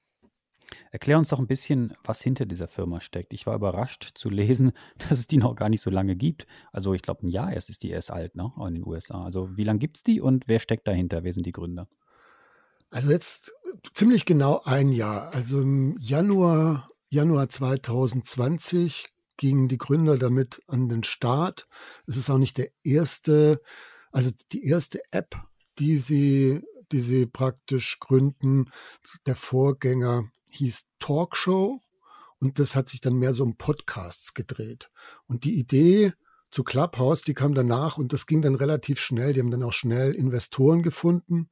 Erklär 0.92 1.18
uns 1.18 1.30
doch 1.30 1.40
ein 1.40 1.48
bisschen, 1.48 1.94
was 2.04 2.22
hinter 2.22 2.46
dieser 2.46 2.68
Firma 2.68 3.02
steckt. 3.02 3.34
Ich 3.34 3.46
war 3.46 3.56
überrascht 3.56 4.12
zu 4.16 4.30
lesen, 4.30 4.72
dass 5.10 5.20
es 5.20 5.28
die 5.28 5.38
noch 5.38 5.56
gar 5.56 5.70
nicht 5.70 5.82
so 5.82 5.90
lange 5.90 6.16
gibt. 6.16 6.48
Also 6.72 6.94
ich 6.94 7.02
glaube, 7.02 7.26
ein 7.26 7.30
Jahr 7.30 7.52
erst 7.54 7.70
ist 7.70 7.84
die 7.84 7.90
erst 7.90 8.12
alt, 8.12 8.36
ne? 8.36 8.52
In 8.68 8.76
den 8.76 8.86
USA. 8.86 9.24
Also 9.24 9.56
wie 9.58 9.64
lange 9.64 9.80
gibt 9.80 9.98
es 9.98 10.04
die 10.04 10.22
und 10.22 10.48
wer 10.48 10.60
steckt 10.60 10.88
dahinter? 10.88 11.24
Wer 11.24 11.34
sind 11.34 11.46
die 11.46 11.52
Gründer? 11.52 11.88
Also 12.92 13.12
jetzt 13.12 13.54
ziemlich 13.94 14.26
genau 14.26 14.62
ein 14.66 14.92
Jahr. 14.92 15.34
Also 15.34 15.62
im 15.62 15.96
Januar, 16.00 16.90
Januar 17.08 17.50
2020 17.50 19.08
gingen 19.38 19.68
die 19.68 19.78
Gründer 19.78 20.18
damit 20.18 20.62
an 20.68 20.90
den 20.90 21.04
Start. 21.04 21.68
Es 22.08 22.18
ist 22.18 22.30
auch 22.30 22.40
nicht 22.40 22.58
der 22.58 22.70
erste, 22.84 23.62
also 24.12 24.32
die 24.52 24.66
erste 24.66 25.02
App, 25.12 25.36
die 25.78 25.98
sie, 25.98 26.62
die 26.92 27.00
sie 27.00 27.28
praktisch 27.28 28.00
gründen. 28.00 28.72
Der 29.28 29.36
Vorgänger 29.36 30.30
hieß 30.50 30.86
Talkshow 31.00 31.82
und 32.40 32.60
das 32.60 32.76
hat 32.76 32.90
sich 32.90 33.02
dann 33.02 33.16
mehr 33.16 33.34
so 33.34 33.44
um 33.44 33.58
Podcasts 33.58 34.34
gedreht. 34.34 34.92
Und 35.28 35.44
die 35.44 35.58
Idee 35.58 36.14
zu 36.52 36.64
Clubhouse, 36.64 37.22
die 37.22 37.34
kam 37.34 37.54
danach 37.54 37.98
und 37.98 38.14
das 38.14 38.26
ging 38.26 38.42
dann 38.42 38.56
relativ 38.56 39.00
schnell. 39.00 39.34
Die 39.34 39.40
haben 39.40 39.52
dann 39.52 39.64
auch 39.64 39.74
schnell 39.74 40.14
Investoren 40.14 40.82
gefunden. 40.82 41.50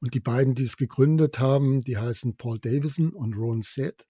Und 0.00 0.14
die 0.14 0.20
beiden, 0.20 0.54
die 0.54 0.64
es 0.64 0.76
gegründet 0.76 1.38
haben, 1.40 1.82
die 1.82 1.98
heißen 1.98 2.36
Paul 2.36 2.58
Davison 2.58 3.12
und 3.12 3.34
Ron 3.34 3.62
Seth. 3.62 4.06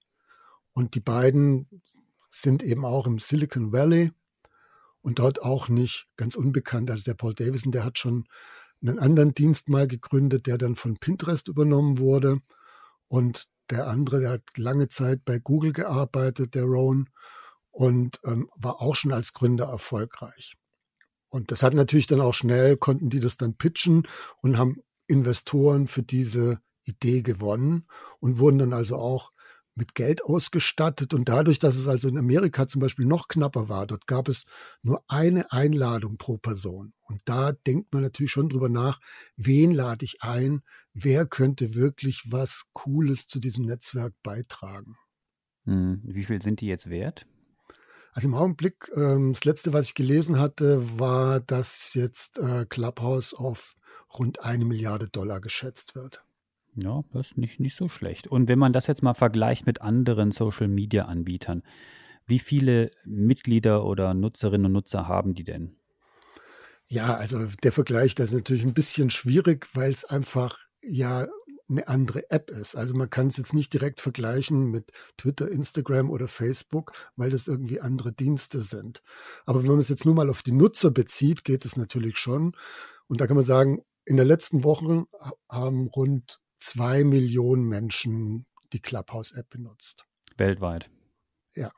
Und 0.72 0.94
die 0.94 1.00
beiden 1.00 1.82
sind 2.30 2.62
eben 2.62 2.84
auch 2.84 3.06
im 3.06 3.18
Silicon 3.18 3.72
Valley 3.72 4.12
und 5.02 5.18
dort 5.18 5.42
auch 5.42 5.68
nicht 5.68 6.08
ganz 6.16 6.36
unbekannt. 6.36 6.90
Also 6.90 7.04
der 7.04 7.14
Paul 7.14 7.34
Davison, 7.34 7.72
der 7.72 7.84
hat 7.84 7.98
schon 7.98 8.28
einen 8.80 8.98
anderen 8.98 9.34
Dienst 9.34 9.68
mal 9.68 9.88
gegründet, 9.88 10.46
der 10.46 10.58
dann 10.58 10.76
von 10.76 10.98
Pinterest 10.98 11.48
übernommen 11.48 11.98
wurde. 11.98 12.40
Und 13.08 13.48
der 13.70 13.88
andere, 13.88 14.20
der 14.20 14.30
hat 14.30 14.42
lange 14.56 14.88
Zeit 14.88 15.24
bei 15.24 15.38
Google 15.38 15.72
gearbeitet, 15.72 16.54
der 16.54 16.64
Rowan, 16.64 17.08
und 17.70 18.20
ähm, 18.24 18.50
war 18.56 18.80
auch 18.80 18.96
schon 18.96 19.12
als 19.12 19.32
Gründer 19.32 19.66
erfolgreich. 19.66 20.56
Und 21.28 21.50
das 21.50 21.62
hat 21.62 21.74
natürlich 21.74 22.06
dann 22.06 22.20
auch 22.20 22.34
schnell, 22.34 22.76
konnten 22.76 23.10
die 23.10 23.20
das 23.20 23.36
dann 23.36 23.54
pitchen 23.54 24.08
und 24.42 24.58
haben 24.58 24.82
Investoren 25.06 25.86
für 25.86 26.02
diese 26.02 26.60
Idee 26.82 27.22
gewonnen 27.22 27.86
und 28.18 28.38
wurden 28.38 28.58
dann 28.58 28.72
also 28.72 28.96
auch 28.96 29.32
mit 29.78 29.94
Geld 29.94 30.22
ausgestattet. 30.24 31.14
Und 31.14 31.28
dadurch, 31.28 31.58
dass 31.58 31.76
es 31.76 31.88
also 31.88 32.08
in 32.08 32.18
Amerika 32.18 32.68
zum 32.68 32.80
Beispiel 32.80 33.06
noch 33.06 33.28
knapper 33.28 33.68
war, 33.68 33.86
dort 33.86 34.06
gab 34.06 34.28
es 34.28 34.44
nur 34.82 35.02
eine 35.08 35.50
Einladung 35.50 36.18
pro 36.18 36.36
Person. 36.36 36.92
Und 37.02 37.22
da 37.24 37.52
denkt 37.52 37.92
man 37.92 38.02
natürlich 38.02 38.32
schon 38.32 38.50
drüber 38.50 38.68
nach, 38.68 39.00
wen 39.36 39.72
lade 39.72 40.04
ich 40.04 40.22
ein, 40.22 40.62
wer 40.92 41.24
könnte 41.24 41.74
wirklich 41.74 42.24
was 42.30 42.66
Cooles 42.74 43.26
zu 43.26 43.38
diesem 43.38 43.64
Netzwerk 43.64 44.12
beitragen. 44.22 44.96
Hm, 45.64 46.02
wie 46.04 46.24
viel 46.24 46.42
sind 46.42 46.60
die 46.60 46.66
jetzt 46.66 46.90
wert? 46.90 47.26
Also 48.12 48.28
im 48.28 48.34
Augenblick, 48.34 48.90
ähm, 48.96 49.32
das 49.32 49.44
letzte, 49.44 49.72
was 49.72 49.86
ich 49.86 49.94
gelesen 49.94 50.38
hatte, 50.38 50.98
war, 50.98 51.40
dass 51.40 51.94
jetzt 51.94 52.38
äh, 52.38 52.66
Clubhouse 52.66 53.32
auf 53.32 53.76
rund 54.18 54.42
eine 54.42 54.64
Milliarde 54.64 55.08
Dollar 55.08 55.40
geschätzt 55.40 55.94
wird. 55.94 56.24
Ja, 56.74 57.02
das 57.12 57.28
ist 57.28 57.38
nicht, 57.38 57.60
nicht 57.60 57.76
so 57.76 57.88
schlecht. 57.88 58.26
Und 58.26 58.48
wenn 58.48 58.58
man 58.58 58.72
das 58.72 58.86
jetzt 58.86 59.02
mal 59.02 59.14
vergleicht 59.14 59.66
mit 59.66 59.80
anderen 59.80 60.30
Social-Media-Anbietern, 60.30 61.62
wie 62.26 62.38
viele 62.38 62.90
Mitglieder 63.04 63.84
oder 63.84 64.14
Nutzerinnen 64.14 64.66
und 64.66 64.72
Nutzer 64.72 65.08
haben 65.08 65.34
die 65.34 65.44
denn? 65.44 65.76
Ja, 66.86 67.14
also 67.14 67.46
der 67.62 67.72
Vergleich, 67.72 68.14
das 68.14 68.30
ist 68.30 68.34
natürlich 68.34 68.64
ein 68.64 68.74
bisschen 68.74 69.10
schwierig, 69.10 69.68
weil 69.74 69.90
es 69.90 70.04
einfach 70.04 70.58
ja 70.82 71.26
eine 71.68 71.86
andere 71.86 72.30
App 72.30 72.50
ist. 72.50 72.76
Also 72.76 72.94
man 72.94 73.10
kann 73.10 73.26
es 73.28 73.36
jetzt 73.36 73.52
nicht 73.52 73.72
direkt 73.74 74.00
vergleichen 74.00 74.70
mit 74.70 74.90
Twitter, 75.16 75.50
Instagram 75.50 76.10
oder 76.10 76.28
Facebook, 76.28 76.92
weil 77.16 77.30
das 77.30 77.46
irgendwie 77.46 77.80
andere 77.80 78.12
Dienste 78.12 78.60
sind. 78.60 79.02
Aber 79.44 79.62
wenn 79.62 79.70
man 79.70 79.78
es 79.78 79.90
jetzt 79.90 80.06
nur 80.06 80.14
mal 80.14 80.30
auf 80.30 80.42
die 80.42 80.52
Nutzer 80.52 80.90
bezieht, 80.90 81.44
geht 81.44 81.64
es 81.64 81.76
natürlich 81.76 82.16
schon. 82.16 82.56
Und 83.06 83.20
da 83.20 83.26
kann 83.26 83.36
man 83.36 83.44
sagen, 83.44 83.82
in 84.06 84.16
der 84.16 84.24
letzten 84.24 84.64
Woche 84.64 85.04
haben 85.50 85.88
rund 85.88 86.40
zwei 86.58 87.04
Millionen 87.04 87.64
Menschen 87.64 88.46
die 88.72 88.80
Clubhouse-App 88.80 89.48
benutzt. 89.48 90.06
Weltweit. 90.36 90.90
Ja. 91.54 91.70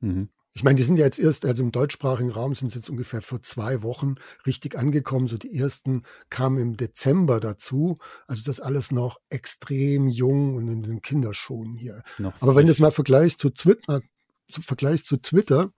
Mhm. 0.00 0.28
Ich 0.52 0.64
meine, 0.64 0.76
die 0.76 0.82
sind 0.82 0.98
ja 0.98 1.04
jetzt 1.04 1.20
erst, 1.20 1.46
also 1.46 1.62
im 1.62 1.70
deutschsprachigen 1.70 2.30
Raum 2.30 2.54
sind 2.54 2.70
sie 2.70 2.78
jetzt 2.78 2.90
ungefähr 2.90 3.22
vor 3.22 3.42
zwei 3.42 3.82
Wochen 3.82 4.16
richtig 4.46 4.76
angekommen. 4.76 5.28
So 5.28 5.38
die 5.38 5.56
ersten 5.56 6.02
kamen 6.28 6.58
im 6.58 6.76
Dezember 6.76 7.38
dazu. 7.38 7.98
Also 8.26 8.42
das 8.44 8.58
alles 8.58 8.90
noch 8.90 9.20
extrem 9.28 10.08
jung 10.08 10.56
und 10.56 10.66
in 10.66 10.82
den 10.82 11.02
Kinderschuhen 11.02 11.76
hier. 11.76 12.02
Noch 12.18 12.34
Aber 12.42 12.56
wenn 12.56 12.66
du 12.66 12.72
es 12.72 12.80
mal 12.80 12.90
vergleichst 12.90 13.38
zu 13.38 13.50
Twitter, 13.50 14.00
zu, 14.48 14.60
vergleichst 14.60 15.06
zu 15.06 15.18
Twitter, 15.18 15.72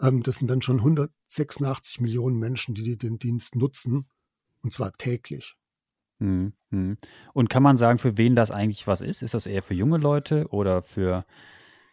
ähm, 0.00 0.22
das 0.22 0.36
sind 0.36 0.50
dann 0.50 0.60
schon 0.60 0.78
186 0.78 2.00
Millionen 2.00 2.38
Menschen, 2.38 2.74
die 2.74 2.98
den 2.98 3.18
Dienst 3.18 3.56
nutzen. 3.56 4.08
Und 4.62 4.74
zwar 4.74 4.92
täglich. 4.92 5.56
Mhm, 6.18 6.54
mhm. 6.70 6.96
Und 7.34 7.50
kann 7.50 7.62
man 7.62 7.76
sagen, 7.76 7.98
für 7.98 8.16
wen 8.16 8.34
das 8.34 8.50
eigentlich 8.50 8.86
was 8.86 9.00
ist? 9.00 9.22
Ist 9.22 9.34
das 9.34 9.46
eher 9.46 9.62
für 9.62 9.74
junge 9.74 9.98
Leute 9.98 10.48
oder 10.48 10.82
für, 10.82 11.26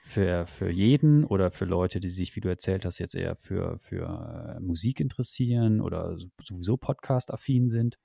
für, 0.02 0.46
für 0.48 0.70
jeden 0.70 1.26
oder 1.26 1.52
für 1.52 1.66
Leute, 1.66 2.00
die 2.00 2.10
sich, 2.10 2.36
wie 2.36 2.42
du 2.42 2.50
erzählt 2.50 2.86
hast, 2.86 3.00
jetzt 3.00 3.16
eher 3.16 3.36
für, 3.36 3.78
für 3.80 4.56
äh, 4.58 4.60
Musik 4.62 5.00
interessieren 5.00 5.82
oder 5.82 6.18
sowieso 6.42 6.78
Podcast-affin 6.78 7.70
sind? 7.70 7.98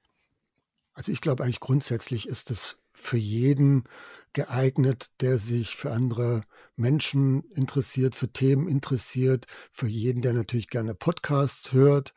Also 0.92 1.12
ich 1.12 1.20
glaube 1.20 1.44
eigentlich 1.44 1.60
grundsätzlich 1.60 2.26
ist 2.26 2.50
es 2.50 2.78
für 2.92 3.16
jeden 3.18 3.84
geeignet, 4.32 5.12
der 5.20 5.38
sich 5.38 5.76
für 5.76 5.92
andere 5.92 6.42
Menschen 6.74 7.44
interessiert, 7.54 8.16
für 8.16 8.32
Themen 8.32 8.68
interessiert, 8.68 9.46
für 9.70 9.86
jeden, 9.86 10.22
der 10.22 10.32
natürlich 10.32 10.68
gerne 10.68 10.94
Podcasts 10.94 11.72
hört. 11.72 12.14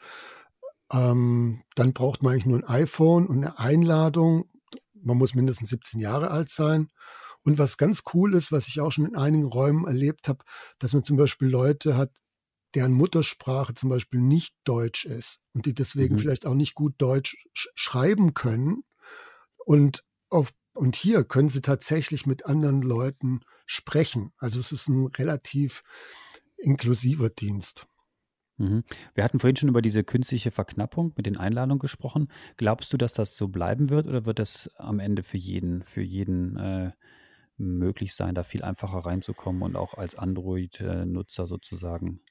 Ähm, 0.91 1.63
dann 1.75 1.93
braucht 1.93 2.21
man 2.21 2.33
eigentlich 2.33 2.45
nur 2.45 2.57
ein 2.57 2.67
iPhone 2.67 3.27
und 3.27 3.37
eine 3.37 3.59
Einladung. 3.59 4.49
Man 4.93 5.17
muss 5.17 5.35
mindestens 5.35 5.69
17 5.69 5.99
Jahre 5.99 6.31
alt 6.31 6.49
sein. 6.49 6.89
Und 7.43 7.57
was 7.57 7.77
ganz 7.77 8.03
cool 8.13 8.35
ist, 8.35 8.51
was 8.51 8.67
ich 8.67 8.81
auch 8.81 8.91
schon 8.91 9.05
in 9.05 9.15
einigen 9.15 9.45
Räumen 9.45 9.85
erlebt 9.87 10.27
habe, 10.27 10.43
dass 10.79 10.93
man 10.93 11.03
zum 11.03 11.17
Beispiel 11.17 11.47
Leute 11.47 11.97
hat, 11.97 12.11
deren 12.75 12.93
Muttersprache 12.93 13.73
zum 13.73 13.89
Beispiel 13.89 14.21
nicht 14.21 14.55
Deutsch 14.63 15.05
ist 15.05 15.41
und 15.53 15.65
die 15.65 15.73
deswegen 15.73 16.15
mhm. 16.15 16.19
vielleicht 16.19 16.45
auch 16.45 16.53
nicht 16.53 16.75
gut 16.75 16.93
Deutsch 16.99 17.35
sch 17.53 17.67
schreiben 17.75 18.33
können. 18.33 18.83
Und, 19.57 20.03
auf, 20.29 20.53
und 20.73 20.95
hier 20.95 21.23
können 21.23 21.49
sie 21.49 21.61
tatsächlich 21.61 22.25
mit 22.25 22.45
anderen 22.45 22.81
Leuten 22.81 23.41
sprechen. 23.65 24.33
Also 24.37 24.59
es 24.59 24.71
ist 24.71 24.87
ein 24.87 25.07
relativ 25.07 25.83
inklusiver 26.57 27.29
Dienst. 27.29 27.87
Mhm. 28.61 28.83
Wir 29.15 29.23
hatten 29.23 29.39
vorhin 29.39 29.55
schon 29.55 29.69
über 29.69 29.81
diese 29.81 30.03
künstliche 30.03 30.51
Verknappung 30.51 31.13
mit 31.15 31.25
den 31.25 31.35
Einladungen 31.35 31.79
gesprochen. 31.79 32.27
Glaubst 32.57 32.93
du, 32.93 32.97
dass 32.97 33.13
das 33.13 33.35
so 33.35 33.47
bleiben 33.47 33.89
wird 33.89 34.07
oder 34.07 34.25
wird 34.27 34.37
das 34.37 34.69
am 34.77 34.99
Ende 34.99 35.23
für 35.23 35.37
jeden, 35.37 35.81
für 35.81 36.03
jeden 36.03 36.57
äh, 36.57 36.91
möglich 37.57 38.13
sein, 38.13 38.35
da 38.35 38.43
viel 38.43 38.63
einfacher 38.63 38.99
reinzukommen 38.99 39.63
und 39.63 39.75
auch 39.75 39.95
als 39.95 40.15
Android-Nutzer 40.15 41.47
sozusagen, 41.47 42.21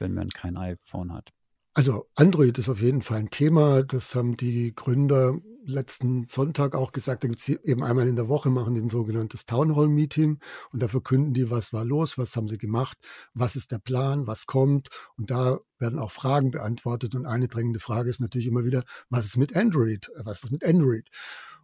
wenn 0.00 0.14
man 0.14 0.28
kein 0.30 0.56
iPhone 0.56 1.12
hat? 1.12 1.30
Also 1.74 2.06
Android 2.16 2.58
ist 2.58 2.68
auf 2.68 2.82
jeden 2.82 3.02
Fall 3.02 3.20
ein 3.20 3.30
Thema. 3.30 3.84
Das 3.84 4.14
haben 4.16 4.36
die 4.36 4.74
Gründer 4.74 5.38
letzten 5.64 6.26
Sonntag 6.26 6.74
auch 6.74 6.92
gesagt. 6.92 7.24
Da 7.24 7.28
gibt 7.28 7.40
es 7.40 7.48
eben 7.48 7.82
einmal 7.82 8.08
in 8.08 8.16
der 8.16 8.28
Woche, 8.28 8.50
machen 8.50 8.74
die 8.74 8.80
ein 8.80 8.88
sogenanntes 8.88 9.46
Townhall-Meeting 9.46 10.38
und 10.72 10.82
da 10.82 10.88
verkünden 10.88 11.34
die, 11.34 11.50
was 11.50 11.72
war 11.72 11.84
los, 11.84 12.18
was 12.18 12.36
haben 12.36 12.48
sie 12.48 12.58
gemacht, 12.58 12.98
was 13.34 13.56
ist 13.56 13.72
der 13.72 13.78
Plan, 13.78 14.26
was 14.26 14.46
kommt. 14.46 14.88
Und 15.16 15.30
da 15.30 15.58
werden 15.78 15.98
auch 15.98 16.10
Fragen 16.10 16.50
beantwortet. 16.50 17.14
Und 17.14 17.26
eine 17.26 17.48
drängende 17.48 17.80
Frage 17.80 18.10
ist 18.10 18.20
natürlich 18.20 18.46
immer 18.46 18.64
wieder, 18.64 18.84
was 19.08 19.26
ist 19.26 19.36
mit 19.36 19.56
Android? 19.56 20.10
Was 20.22 20.44
ist 20.44 20.50
mit 20.50 20.64
Android? 20.64 21.08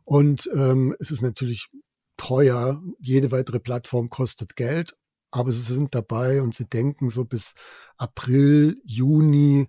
Und 0.05 0.49
ähm, 0.55 0.95
es 0.99 1.11
ist 1.11 1.23
natürlich 1.23 1.69
teuer. 2.17 2.83
Jede 2.99 3.31
weitere 3.31 3.61
Plattform 3.61 4.11
kostet 4.11 4.57
Geld. 4.57 4.97
Aber 5.31 5.53
sie 5.53 5.61
sind 5.61 5.95
dabei 5.95 6.41
und 6.41 6.55
sie 6.55 6.65
denken 6.65 7.11
so 7.11 7.25
bis 7.25 7.55
April, 7.99 8.81
Juni 8.83 9.69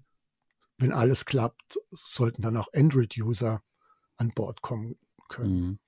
wenn 0.80 0.94
alles 0.94 1.26
klappt, 1.26 1.78
sollten 1.92 2.42
dann 2.42 2.58
auch 2.58 2.70
Android-User 2.74 3.62
an 4.20 4.32
Bord 4.36 4.62
kommen 4.62 4.96
können. 5.28 5.60
Mhm. 5.60 5.80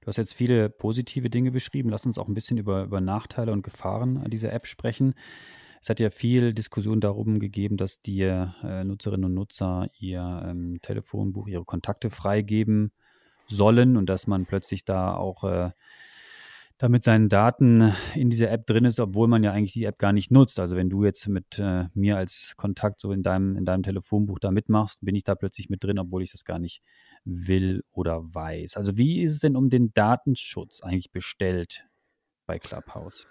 Du 0.00 0.08
hast 0.08 0.18
jetzt 0.18 0.34
viele 0.34 0.70
positive 0.70 1.30
Dinge 1.30 1.50
beschrieben. 1.50 1.90
Lass 1.90 2.06
uns 2.06 2.16
auch 2.16 2.28
ein 2.28 2.34
bisschen 2.34 2.58
über, 2.58 2.84
über 2.84 3.00
Nachteile 3.00 3.50
und 3.50 3.62
Gefahren 3.62 4.24
dieser 4.30 4.52
App 4.52 4.68
sprechen. 4.68 5.14
Es 5.82 5.90
hat 5.90 6.00
ja 6.00 6.10
viel 6.10 6.54
Diskussion 6.54 7.00
darum 7.00 7.40
gegeben, 7.40 7.76
dass 7.76 8.02
die 8.02 8.22
äh, 8.22 8.84
Nutzerinnen 8.84 9.24
und 9.24 9.34
Nutzer 9.34 9.88
ihr 9.98 10.44
ähm, 10.46 10.78
Telefonbuch, 10.80 11.48
ihre 11.48 11.64
Kontakte 11.64 12.10
freigeben 12.10 12.92
sollen 13.46 13.96
und 13.96 14.06
dass 14.06 14.26
man 14.26 14.46
plötzlich 14.46 14.84
da 14.84 15.14
auch 15.14 15.44
äh, 15.44 15.70
da 16.78 16.90
mit 16.90 17.04
seinen 17.04 17.28
Daten 17.28 17.94
in 18.14 18.28
dieser 18.28 18.50
App 18.50 18.66
drin 18.66 18.84
ist, 18.84 19.00
obwohl 19.00 19.28
man 19.28 19.42
ja 19.42 19.52
eigentlich 19.52 19.72
die 19.72 19.84
App 19.84 19.98
gar 19.98 20.12
nicht 20.12 20.30
nutzt. 20.30 20.60
Also 20.60 20.76
wenn 20.76 20.90
du 20.90 21.04
jetzt 21.04 21.26
mit 21.26 21.58
äh, 21.58 21.84
mir 21.94 22.18
als 22.18 22.54
Kontakt 22.56 23.00
so 23.00 23.12
in 23.12 23.22
deinem, 23.22 23.56
in 23.56 23.64
deinem 23.64 23.82
Telefonbuch 23.82 24.38
da 24.38 24.50
mitmachst, 24.50 24.98
bin 25.00 25.14
ich 25.14 25.24
da 25.24 25.34
plötzlich 25.34 25.70
mit 25.70 25.82
drin, 25.82 25.98
obwohl 25.98 26.22
ich 26.22 26.32
das 26.32 26.44
gar 26.44 26.58
nicht 26.58 26.82
will 27.24 27.82
oder 27.92 28.22
weiß. 28.34 28.76
Also 28.76 28.98
wie 28.98 29.22
ist 29.22 29.32
es 29.32 29.38
denn 29.38 29.56
um 29.56 29.70
den 29.70 29.92
Datenschutz 29.94 30.82
eigentlich 30.82 31.10
bestellt 31.10 31.86
bei 32.44 32.58
Clubhouse? 32.58 33.26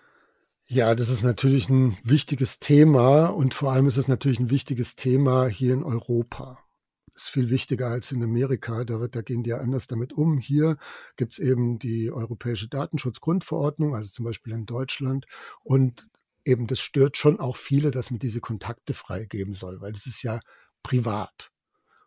Ja, 0.67 0.95
das 0.95 1.09
ist 1.09 1.21
natürlich 1.21 1.69
ein 1.69 1.95
wichtiges 2.03 2.59
Thema 2.59 3.27
und 3.27 3.53
vor 3.53 3.71
allem 3.71 3.85
ist 3.87 3.97
es 3.97 4.07
natürlich 4.07 4.39
ein 4.39 4.49
wichtiges 4.49 4.95
Thema 4.95 5.45
hier 5.45 5.75
in 5.75 5.83
Europa 5.83 6.64
ist 7.13 7.29
viel 7.29 7.49
wichtiger 7.49 7.87
als 7.87 8.11
in 8.11 8.23
Amerika. 8.23 8.83
Da, 8.83 8.99
wird, 8.99 9.15
da 9.15 9.21
gehen 9.21 9.43
die 9.43 9.51
ja 9.51 9.57
anders 9.59 9.87
damit 9.87 10.13
um. 10.13 10.37
Hier 10.37 10.77
gibt 11.17 11.33
es 11.33 11.39
eben 11.39 11.79
die 11.79 12.11
Europäische 12.11 12.67
Datenschutzgrundverordnung, 12.67 13.95
also 13.95 14.09
zum 14.09 14.25
Beispiel 14.25 14.53
in 14.53 14.65
Deutschland. 14.65 15.25
Und 15.63 16.09
eben 16.43 16.67
das 16.67 16.79
stört 16.79 17.17
schon 17.17 17.39
auch 17.39 17.57
viele, 17.57 17.91
dass 17.91 18.11
man 18.11 18.19
diese 18.19 18.41
Kontakte 18.41 18.93
freigeben 18.93 19.53
soll, 19.53 19.81
weil 19.81 19.91
das 19.91 20.05
ist 20.05 20.23
ja 20.23 20.39
privat. 20.83 21.51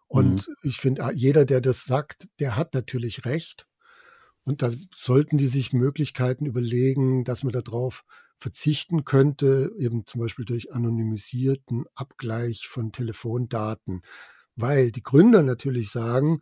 Und 0.06 0.48
mhm. 0.48 0.54
ich 0.62 0.78
finde, 0.78 1.10
jeder, 1.14 1.44
der 1.44 1.60
das 1.60 1.84
sagt, 1.84 2.28
der 2.40 2.56
hat 2.56 2.74
natürlich 2.74 3.24
recht. 3.24 3.66
Und 4.44 4.62
da 4.62 4.70
sollten 4.94 5.36
die 5.36 5.48
sich 5.48 5.72
Möglichkeiten 5.74 6.46
überlegen, 6.46 7.24
dass 7.24 7.42
man 7.42 7.52
darauf 7.52 8.04
verzichten 8.38 9.04
könnte, 9.04 9.72
eben 9.76 10.06
zum 10.06 10.20
Beispiel 10.20 10.44
durch 10.44 10.72
anonymisierten 10.72 11.84
Abgleich 11.94 12.68
von 12.68 12.92
Telefondaten 12.92 14.02
weil 14.58 14.92
die 14.92 15.02
Gründer 15.02 15.42
natürlich 15.42 15.90
sagen, 15.90 16.40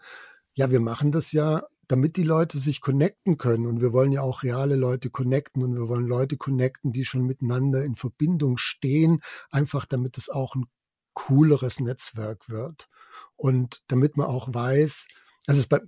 ja, 0.55 0.71
wir 0.71 0.81
machen 0.81 1.13
das 1.13 1.33
ja, 1.33 1.65
damit 1.89 2.17
die 2.17 2.25
Leute 2.25 2.59
sich 2.59 2.81
connecten 2.81 3.37
können. 3.37 3.67
Und 3.67 3.81
wir 3.81 3.93
wollen 3.93 4.13
ja 4.13 4.23
auch 4.23 4.43
reale 4.43 4.77
Leute 4.77 5.11
connecten 5.11 5.63
und 5.63 5.75
wir 5.75 5.89
wollen 5.89 6.07
Leute 6.07 6.37
connecten, 6.37 6.93
die 6.93 7.05
schon 7.05 7.23
miteinander 7.23 7.85
in 7.85 7.95
Verbindung 7.95 8.57
stehen, 8.57 9.21
einfach 9.51 9.87
damit 9.87 10.19
es 10.19 10.29
auch 10.29 10.55
ein 10.55 10.65
cooleres 11.13 11.81
Netzwerk 11.81 12.49
wird. 12.49 12.89
Und 13.37 13.83
damit 13.89 14.17
man 14.17 14.27
auch 14.27 14.53
weiß, 14.53 15.07
also 15.47 15.61
es 15.61 15.67
bei, 15.67 15.81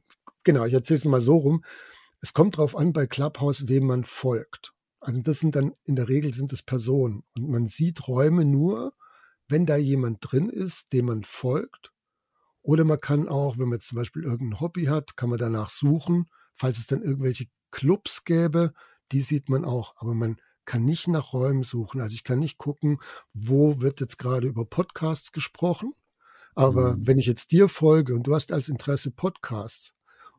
genau, 0.44 0.64
ich 0.64 0.74
erzähle 0.74 0.98
es 0.98 1.04
mal 1.04 1.20
so 1.20 1.36
rum. 1.36 1.64
Es 2.20 2.34
kommt 2.34 2.56
darauf 2.56 2.76
an 2.76 2.92
bei 2.92 3.06
Clubhouse, 3.06 3.68
wem 3.68 3.86
man 3.86 4.04
folgt. 4.04 4.72
Also 5.00 5.20
das 5.20 5.40
sind 5.40 5.54
dann 5.56 5.72
in 5.84 5.96
der 5.96 6.08
Regel 6.08 6.34
sind 6.34 6.52
es 6.52 6.62
Personen 6.62 7.22
und 7.34 7.48
man 7.48 7.66
sieht 7.66 8.08
Räume 8.08 8.44
nur, 8.44 8.92
wenn 9.48 9.64
da 9.64 9.76
jemand 9.76 10.18
drin 10.20 10.48
ist, 10.48 10.92
dem 10.92 11.06
man 11.06 11.22
folgt. 11.22 11.92
Oder 12.68 12.84
man 12.84 13.00
kann 13.00 13.30
auch, 13.30 13.56
wenn 13.56 13.70
man 13.70 13.76
jetzt 13.76 13.88
zum 13.88 13.96
Beispiel 13.96 14.24
irgendein 14.24 14.60
Hobby 14.60 14.84
hat, 14.84 15.16
kann 15.16 15.30
man 15.30 15.38
danach 15.38 15.70
suchen, 15.70 16.26
falls 16.54 16.76
es 16.76 16.86
dann 16.86 17.00
irgendwelche 17.00 17.46
Clubs 17.70 18.24
gäbe, 18.24 18.74
die 19.10 19.22
sieht 19.22 19.48
man 19.48 19.64
auch. 19.64 19.94
Aber 19.96 20.14
man 20.14 20.36
kann 20.66 20.84
nicht 20.84 21.08
nach 21.08 21.32
Räumen 21.32 21.62
suchen. 21.62 22.02
Also 22.02 22.12
ich 22.12 22.24
kann 22.24 22.40
nicht 22.40 22.58
gucken, 22.58 22.98
wo 23.32 23.80
wird 23.80 24.00
jetzt 24.00 24.18
gerade 24.18 24.46
über 24.46 24.66
Podcasts 24.66 25.32
gesprochen. 25.32 25.94
Aber 26.54 26.94
mhm. 26.94 27.06
wenn 27.06 27.16
ich 27.16 27.24
jetzt 27.24 27.52
dir 27.52 27.70
folge 27.70 28.14
und 28.14 28.24
du 28.24 28.34
hast 28.34 28.52
als 28.52 28.68
Interesse 28.68 29.12
Podcasts 29.12 29.94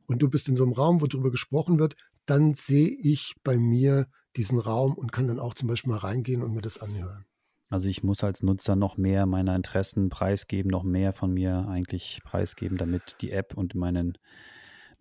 und 0.06 0.22
du 0.22 0.30
bist 0.30 0.50
in 0.50 0.56
so 0.56 0.66
einem 0.66 0.74
Raum, 0.74 1.02
wo 1.02 1.08
darüber 1.08 1.32
gesprochen 1.32 1.80
wird, 1.80 1.96
dann 2.28 2.54
sehe 2.54 2.90
ich 2.90 3.38
bei 3.44 3.58
mir 3.58 4.06
diesen 4.36 4.60
Raum 4.60 4.94
und 4.94 5.12
kann 5.12 5.28
dann 5.28 5.40
auch 5.40 5.56
zum 5.56 5.68
Beispiel 5.68 5.94
mal 5.94 5.98
reingehen 5.98 6.44
und 6.44 6.54
mir 6.54 6.62
das 6.62 6.78
anhören. 6.78 7.26
Also 7.70 7.88
ich 7.88 8.04
muss 8.04 8.24
als 8.24 8.42
Nutzer 8.42 8.76
noch 8.76 8.98
mehr 8.98 9.26
meiner 9.26 9.56
Interessen 9.56 10.10
preisgeben, 10.10 10.72
noch 10.72 10.84
mehr 10.84 11.14
von 11.14 11.32
mir 11.32 11.68
eigentlich 11.70 12.22
preisgeben, 12.24 12.78
damit 12.78 13.18
die 13.22 13.32
App 13.32 13.56
und 13.56 13.76
meinen 13.76 14.18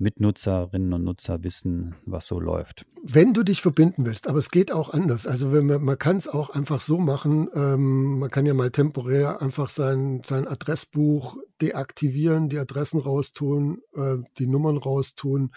Mitnutzerinnen 0.01 0.93
und 0.93 1.03
Nutzer 1.03 1.43
wissen, 1.43 1.97
was 2.07 2.29
so 2.29 2.39
läuft. 2.39 2.87
Wenn 3.03 3.35
du 3.35 3.43
dich 3.43 3.63
verbinden 3.63 4.07
willst, 4.07 4.29
aber 4.29 4.39
es 4.39 4.51
geht 4.51 4.71
auch 4.71 4.91
anders. 4.91 5.27
Also 5.27 5.49
man, 5.49 5.83
man 5.83 5.99
kann 5.99 6.17
es 6.19 6.29
auch 6.29 6.51
einfach 6.51 6.81
so 6.81 6.99
machen, 6.99 7.49
ähm, 7.53 8.21
man 8.21 8.31
kann 8.31 8.47
ja 8.47 8.55
mal 8.55 8.71
temporär 8.71 9.43
einfach 9.43 9.69
sein, 9.69 10.21
sein 10.25 10.47
Adressbuch 10.47 11.37
deaktivieren, 11.61 12.49
die 12.49 12.59
Adressen 12.59 13.01
raustun, 13.01 13.81
äh, 13.95 14.19
die 14.39 14.47
Nummern 14.47 14.77
raustun. 14.77 15.51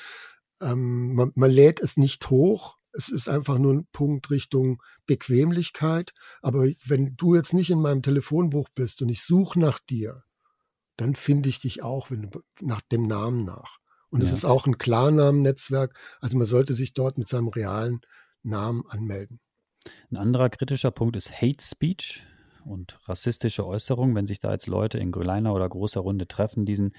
Ähm, 0.59 1.13
man, 1.13 1.31
man 1.35 1.51
lädt 1.51 1.79
es 1.79 1.97
nicht 1.97 2.29
hoch, 2.31 2.77
es 2.93 3.09
ist 3.09 3.29
einfach 3.29 3.57
nur 3.57 3.73
ein 3.73 3.87
Punkt 3.91 4.29
Richtung 4.29 4.81
Bequemlichkeit. 5.05 6.13
Aber 6.41 6.67
wenn 6.85 7.15
du 7.15 7.35
jetzt 7.35 7.53
nicht 7.53 7.69
in 7.69 7.81
meinem 7.81 8.01
Telefonbuch 8.01 8.69
bist 8.75 9.01
und 9.01 9.09
ich 9.09 9.23
suche 9.23 9.59
nach 9.59 9.79
dir, 9.79 10.23
dann 10.97 11.15
finde 11.15 11.49
ich 11.49 11.59
dich 11.59 11.81
auch 11.81 12.11
wenn 12.11 12.29
du, 12.29 12.41
nach 12.59 12.81
dem 12.81 13.03
Namen 13.03 13.45
nach. 13.45 13.77
Und 14.09 14.21
ja. 14.21 14.27
es 14.27 14.33
ist 14.33 14.45
auch 14.45 14.67
ein 14.67 14.77
Klarnamen-Netzwerk. 14.77 15.97
Also 16.19 16.37
man 16.37 16.45
sollte 16.45 16.73
sich 16.73 16.93
dort 16.93 17.17
mit 17.17 17.27
seinem 17.27 17.47
realen 17.47 18.01
Namen 18.43 18.83
anmelden. 18.87 19.39
Ein 20.11 20.17
anderer 20.17 20.49
kritischer 20.49 20.91
Punkt 20.91 21.15
ist 21.15 21.31
Hate 21.31 21.63
Speech 21.63 22.23
und 22.65 22.99
rassistische 23.07 23.65
Äußerungen. 23.65 24.15
Wenn 24.15 24.27
sich 24.27 24.39
da 24.39 24.51
jetzt 24.51 24.67
Leute 24.67 24.99
in 24.99 25.11
kleiner 25.11 25.53
oder 25.53 25.67
großer 25.67 26.01
Runde 26.01 26.27
treffen, 26.27 26.65
diesen, 26.65 26.93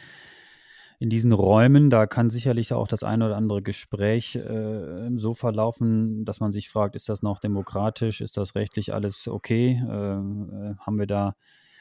in 1.02 1.10
diesen 1.10 1.32
Räumen, 1.32 1.90
da 1.90 2.06
kann 2.06 2.30
sicherlich 2.30 2.72
auch 2.72 2.86
das 2.86 3.02
eine 3.02 3.26
oder 3.26 3.36
andere 3.36 3.60
Gespräch 3.60 4.36
äh, 4.36 5.10
so 5.16 5.34
verlaufen, 5.34 6.24
dass 6.24 6.38
man 6.38 6.52
sich 6.52 6.70
fragt, 6.70 6.94
ist 6.94 7.08
das 7.08 7.22
noch 7.22 7.40
demokratisch, 7.40 8.20
ist 8.20 8.36
das 8.36 8.54
rechtlich 8.54 8.94
alles 8.94 9.26
okay? 9.26 9.82
Äh, 9.84 10.14
äh 10.14 10.74
haben 10.78 10.98
wir 11.00 11.08
da 11.08 11.34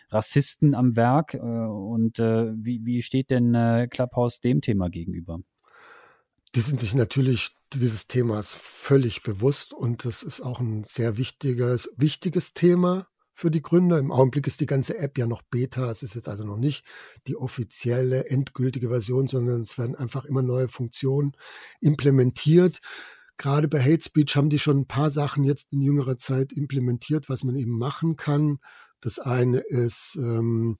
Rassisten 0.09 0.73
am 0.73 0.95
Werk. 0.95 1.35
Äh, 1.35 1.37
und 1.37 2.17
äh, 2.17 2.51
wie, 2.55 2.83
wie 2.83 3.03
steht 3.03 3.29
denn 3.29 3.87
Clubhouse 3.91 4.39
dem 4.39 4.59
Thema 4.59 4.89
gegenüber? 4.89 5.39
Die 6.55 6.61
sind 6.61 6.79
sich 6.79 6.95
natürlich 6.95 7.51
dieses 7.73 8.07
Themas 8.07 8.55
völlig 8.55 9.21
bewusst 9.21 9.71
und 9.71 10.03
das 10.03 10.23
ist 10.23 10.41
auch 10.41 10.59
ein 10.59 10.83
sehr 10.83 11.17
wichtiges, 11.17 11.91
wichtiges 11.95 12.55
Thema 12.55 13.07
für 13.41 13.50
die 13.50 13.63
Gründer. 13.63 13.98
Im 13.98 14.12
Augenblick 14.12 14.45
ist 14.45 14.62
die 14.62 14.67
ganze 14.67 15.00
App 15.00 15.17
ja 15.17 15.25
noch 15.25 15.41
Beta. 15.41 15.89
Es 15.89 16.03
ist 16.03 16.13
jetzt 16.13 16.29
also 16.29 16.45
noch 16.45 16.57
nicht 16.57 16.86
die 17.25 17.36
offizielle, 17.36 18.29
endgültige 18.29 18.89
Version, 18.89 19.27
sondern 19.27 19.62
es 19.62 19.79
werden 19.79 19.95
einfach 19.95 20.25
immer 20.25 20.43
neue 20.43 20.69
Funktionen 20.69 21.31
implementiert. 21.79 22.81
Gerade 23.38 23.67
bei 23.67 23.81
Hate 23.81 24.03
Speech 24.03 24.36
haben 24.36 24.51
die 24.51 24.60
schon 24.60 24.81
ein 24.81 24.86
paar 24.86 25.10
Sachen 25.10 25.43
jetzt 25.43 25.73
in 25.73 25.82
jüngerer 25.82 26.19
Zeit 26.19 26.54
implementiert, 26.54 27.30
was 27.30 27.43
man 27.43 27.56
eben 27.56 27.75
machen 27.75 28.15
kann. 28.15 28.60
Das 28.99 29.17
eine 29.17 29.58
ist, 29.58 30.15
ähm, 30.17 30.77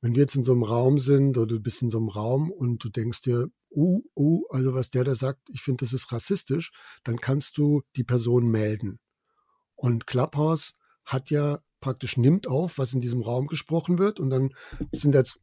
wenn 0.00 0.14
wir 0.14 0.22
jetzt 0.22 0.34
in 0.34 0.44
so 0.44 0.52
einem 0.52 0.62
Raum 0.62 0.98
sind 0.98 1.36
oder 1.36 1.56
du 1.56 1.60
bist 1.60 1.82
in 1.82 1.90
so 1.90 1.98
einem 1.98 2.08
Raum 2.08 2.50
und 2.50 2.82
du 2.82 2.88
denkst 2.88 3.20
dir, 3.20 3.50
uh, 3.70 4.02
uh, 4.16 4.46
also 4.48 4.72
was 4.72 4.88
der 4.88 5.04
da 5.04 5.14
sagt, 5.14 5.40
ich 5.50 5.60
finde, 5.60 5.84
das 5.84 5.92
ist 5.92 6.10
rassistisch, 6.10 6.72
dann 7.04 7.18
kannst 7.18 7.58
du 7.58 7.82
die 7.96 8.04
Person 8.04 8.48
melden. 8.48 8.98
Und 9.74 10.06
Clubhouse 10.06 10.72
hat 11.04 11.28
ja 11.28 11.58
praktisch 11.80 12.16
nimmt 12.16 12.46
auf, 12.46 12.78
was 12.78 12.92
in 12.92 13.00
diesem 13.00 13.22
Raum 13.22 13.46
gesprochen 13.46 13.98
wird 13.98 14.20
und 14.20 14.30
dann 14.30 14.54
sind 14.92 15.14
jetzt, 15.14 15.40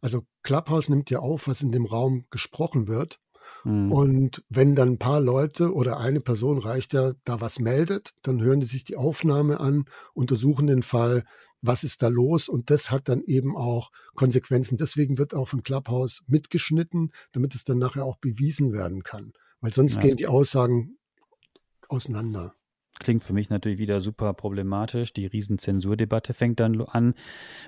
also 0.00 0.22
Clubhouse 0.42 0.88
nimmt 0.88 1.10
ja 1.10 1.20
auf, 1.20 1.48
was 1.48 1.62
in 1.62 1.72
dem 1.72 1.86
Raum 1.86 2.26
gesprochen 2.30 2.88
wird 2.88 3.18
Mhm. 3.64 3.90
Und 3.92 4.44
wenn 4.48 4.74
dann 4.74 4.90
ein 4.90 4.98
paar 4.98 5.20
Leute 5.20 5.74
oder 5.74 5.98
eine 5.98 6.20
Person 6.20 6.58
reicht 6.58 6.92
ja, 6.92 7.12
da 7.24 7.40
was 7.40 7.58
meldet, 7.58 8.14
dann 8.22 8.40
hören 8.40 8.60
die 8.60 8.66
sich 8.66 8.84
die 8.84 8.96
Aufnahme 8.96 9.60
an, 9.60 9.86
untersuchen 10.14 10.66
den 10.66 10.82
Fall, 10.82 11.24
was 11.62 11.84
ist 11.84 12.02
da 12.02 12.08
los 12.08 12.48
und 12.48 12.70
das 12.70 12.90
hat 12.90 13.08
dann 13.08 13.22
eben 13.24 13.56
auch 13.56 13.90
Konsequenzen. 14.14 14.76
Deswegen 14.76 15.18
wird 15.18 15.34
auch 15.34 15.48
von 15.48 15.62
Clubhouse 15.62 16.22
mitgeschnitten, 16.26 17.12
damit 17.32 17.54
es 17.54 17.64
dann 17.64 17.78
nachher 17.78 18.04
auch 18.04 18.18
bewiesen 18.18 18.72
werden 18.72 19.02
kann. 19.02 19.32
Weil 19.60 19.72
sonst 19.72 19.96
ja, 19.96 20.02
gehen 20.02 20.16
die 20.16 20.28
Aussagen 20.28 20.98
auseinander. 21.88 22.54
Klingt 22.98 23.22
für 23.22 23.34
mich 23.34 23.50
natürlich 23.50 23.78
wieder 23.78 24.00
super 24.00 24.32
problematisch. 24.32 25.12
Die 25.12 25.26
Riesenzensurdebatte 25.26 26.32
fängt 26.32 26.60
dann 26.60 26.80
an. 26.80 27.14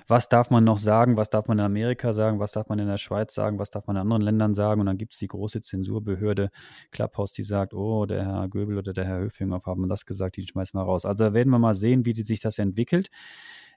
Was 0.07 0.27
darf 0.27 0.49
man 0.49 0.63
noch 0.63 0.79
sagen? 0.79 1.17
Was 1.17 1.29
darf 1.29 1.47
man 1.47 1.59
in 1.59 1.65
Amerika 1.65 2.13
sagen? 2.13 2.39
Was 2.39 2.51
darf 2.51 2.67
man 2.67 2.79
in 2.79 2.87
der 2.87 2.97
Schweiz 2.97 3.35
sagen? 3.35 3.59
Was 3.59 3.69
darf 3.69 3.85
man 3.85 3.95
in 3.95 4.01
anderen 4.01 4.23
Ländern 4.23 4.53
sagen? 4.55 4.81
Und 4.81 4.87
dann 4.87 4.97
gibt 4.97 5.13
es 5.13 5.19
die 5.19 5.27
große 5.27 5.61
Zensurbehörde 5.61 6.49
Clubhouse, 6.91 7.31
die 7.33 7.43
sagt, 7.43 7.75
oh, 7.75 8.07
der 8.07 8.25
Herr 8.25 8.47
Göbel 8.49 8.77
oder 8.77 8.91
der 8.91 9.05
Herr 9.05 9.19
Höfinghoff 9.19 9.67
haben 9.67 9.87
das 9.87 10.07
gesagt, 10.07 10.37
die 10.37 10.47
schmeißen 10.47 10.79
wir 10.79 10.83
raus. 10.83 11.05
Also 11.05 11.33
werden 11.33 11.49
wir 11.51 11.59
mal 11.59 11.75
sehen, 11.75 12.05
wie 12.05 12.13
sich 12.23 12.39
das 12.39 12.57
entwickelt. 12.57 13.09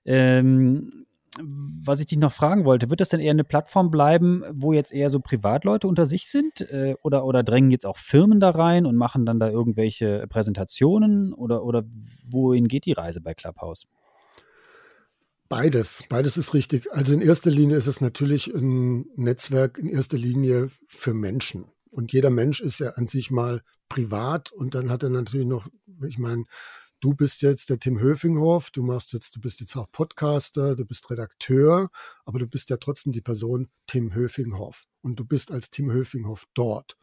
Ähm, 0.04 1.06
was 1.40 2.00
ich 2.00 2.06
dich 2.06 2.18
noch 2.18 2.32
fragen 2.32 2.64
wollte, 2.64 2.90
wird 2.90 3.00
das 3.00 3.08
denn 3.08 3.20
eher 3.20 3.30
eine 3.30 3.44
Plattform 3.44 3.90
bleiben, 3.90 4.42
wo 4.52 4.72
jetzt 4.72 4.92
eher 4.92 5.08
so 5.08 5.18
Privatleute 5.18 5.88
unter 5.88 6.04
sich 6.06 6.28
sind? 6.28 6.60
Äh, 6.60 6.94
oder, 7.02 7.24
oder 7.24 7.42
drängen 7.42 7.70
jetzt 7.70 7.86
auch 7.86 7.96
Firmen 7.96 8.38
da 8.38 8.50
rein 8.50 8.84
und 8.84 8.96
machen 8.96 9.24
dann 9.24 9.40
da 9.40 9.48
irgendwelche 9.48 10.26
Präsentationen? 10.28 11.32
Oder, 11.32 11.64
oder 11.64 11.84
wohin 12.28 12.68
geht 12.68 12.84
die 12.84 12.92
Reise 12.92 13.20
bei 13.20 13.32
Clubhouse? 13.32 13.86
Beides, 15.48 16.02
beides 16.08 16.36
ist 16.36 16.54
richtig. 16.54 16.92
Also 16.92 17.12
in 17.12 17.20
erster 17.20 17.50
Linie 17.50 17.76
ist 17.76 17.86
es 17.86 18.00
natürlich 18.00 18.48
ein 18.54 19.06
Netzwerk 19.16 19.78
in 19.78 19.88
erster 19.88 20.16
Linie 20.16 20.70
für 20.86 21.14
Menschen. 21.14 21.66
Und 21.90 22.12
jeder 22.12 22.30
Mensch 22.30 22.60
ist 22.60 22.78
ja 22.78 22.90
an 22.90 23.06
sich 23.06 23.30
mal 23.30 23.62
privat 23.90 24.50
und 24.50 24.74
dann 24.74 24.90
hat 24.90 25.02
er 25.02 25.10
natürlich 25.10 25.46
noch, 25.46 25.68
ich 26.06 26.18
meine, 26.18 26.44
du 27.02 27.14
bist 27.14 27.42
jetzt 27.42 27.68
der 27.68 27.78
Tim 27.78 28.00
Höfinghoff, 28.00 28.70
du 28.70 28.82
machst 28.82 29.12
jetzt, 29.12 29.34
du 29.36 29.40
bist 29.40 29.60
jetzt 29.60 29.76
auch 29.76 29.90
Podcaster, 29.90 30.76
du 30.76 30.86
bist 30.86 31.10
Redakteur, 31.10 31.90
aber 32.24 32.38
du 32.38 32.46
bist 32.46 32.70
ja 32.70 32.76
trotzdem 32.78 33.12
die 33.12 33.20
Person 33.20 33.68
Tim 33.88 34.14
Höfinghoff 34.14 34.86
und 35.02 35.16
du 35.16 35.24
bist 35.24 35.50
als 35.50 35.70
Tim 35.70 35.90
Höfinghoff 35.90 36.46
dort. 36.54 36.96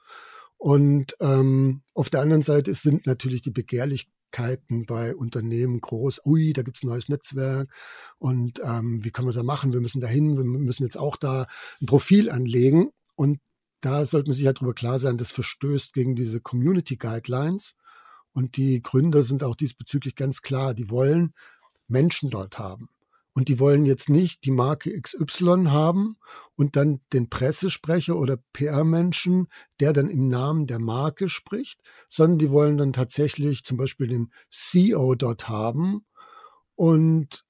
Und 0.58 1.16
ähm, 1.20 1.84
auf 1.94 2.10
der 2.10 2.22
anderen 2.22 2.44
Seite 2.44 2.74
sind 2.74 3.06
natürlich 3.06 3.42
die 3.42 3.52
Begehrlichkeiten 3.52 4.86
bei 4.86 5.16
Unternehmen 5.16 5.82
groß. 5.82 6.26
Ui, 6.26 6.54
da 6.54 6.62
gibt's 6.62 6.84
ein 6.84 6.88
neues 6.88 7.10
Netzwerk 7.10 7.70
und 8.18 8.62
ähm, 8.64 9.04
wie 9.04 9.12
können 9.12 9.28
wir 9.28 9.34
da 9.34 9.44
machen? 9.44 9.74
Wir 9.74 9.82
müssen 9.82 10.02
da 10.02 10.08
hin, 10.08 10.38
wir 10.38 10.46
müssen 10.46 10.84
jetzt 10.84 10.98
auch 10.98 11.18
da 11.18 11.46
ein 11.82 11.88
Profil 11.88 12.30
anlegen 12.30 12.92
und 13.16 13.40
da 13.82 14.06
sollte 14.06 14.30
man 14.30 14.36
sich 14.36 14.46
halt 14.46 14.58
darüber 14.58 14.74
klar 14.74 14.98
sein, 14.98 15.18
das 15.18 15.32
verstößt 15.32 15.94
gegen 15.94 16.16
diese 16.16 16.40
Community 16.40 16.96
Guidelines 16.96 17.76
und 18.34 18.58
die 18.58 18.82
Gründer 18.82 19.24
sind 19.24 19.44
auch 19.44 19.56
diesbezüglich 19.56 20.16
ganz 20.16 20.42
klar. 20.42 20.74
Die 20.74 20.90
wollen 20.90 21.34
Menschen 21.88 22.30
dort 22.30 22.60
haben. 22.60 22.90
Und 23.34 23.48
die 23.48 23.60
wollen 23.60 23.86
jetzt 23.86 24.10
nicht 24.10 24.44
die 24.44 24.52
Marke 24.52 25.00
XY 25.00 25.68
haben 25.68 26.18
und 26.56 26.76
dann 26.76 27.00
den 27.14 27.30
Pressesprecher 27.30 28.18
oder 28.18 28.38
PR-Menschen, 28.54 29.48
der 29.80 29.94
dann 29.94 30.10
im 30.10 30.28
Namen 30.28 30.68
der 30.68 30.80
Marke 30.80 31.30
spricht, 31.30 31.80
sondern 32.10 32.40
die 32.40 32.50
wollen 32.50 32.78
dann 32.78 32.92
tatsächlich 32.92 33.64
zum 33.64 33.78
Beispiel 33.78 34.08
den 34.08 34.34
CEO 34.52 35.16
dort 35.16 35.48
haben 35.48 36.06
und 36.76 37.46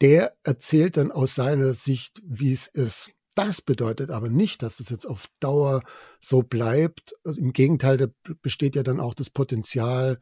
der 0.00 0.36
erzählt 0.44 0.96
dann 0.96 1.12
aus 1.12 1.34
seiner 1.34 1.74
Sicht, 1.74 2.22
wie 2.24 2.52
es 2.52 2.66
ist. 2.66 3.12
Das 3.34 3.62
bedeutet 3.62 4.10
aber 4.10 4.28
nicht, 4.28 4.62
dass 4.62 4.78
es 4.78 4.90
jetzt 4.90 5.06
auf 5.06 5.26
Dauer 5.40 5.82
so 6.20 6.42
bleibt. 6.42 7.14
Also 7.24 7.40
Im 7.40 7.52
Gegenteil, 7.52 7.96
da 7.96 8.06
besteht 8.42 8.76
ja 8.76 8.82
dann 8.82 9.00
auch 9.00 9.14
das 9.14 9.30
Potenzial 9.30 10.18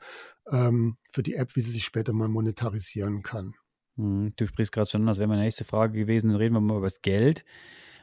ähm, 0.51 0.97
für 1.13 1.23
die 1.23 1.35
App, 1.35 1.57
wie 1.57 1.61
sie 1.61 1.73
sich 1.73 1.85
später 1.85 2.13
mal 2.13 2.29
monetarisieren 2.29 3.23
kann. 3.23 3.55
Hm, 3.97 4.33
du 4.37 4.47
sprichst 4.47 4.73
gerade 4.73 4.89
schon, 4.89 5.07
das 5.07 5.19
wäre 5.19 5.29
meine 5.29 5.43
nächste 5.43 5.65
Frage 5.65 5.99
gewesen. 5.99 6.35
Reden 6.35 6.55
wir 6.55 6.61
mal 6.61 6.77
über 6.77 6.87
das 6.87 7.03
Geld. 7.03 7.45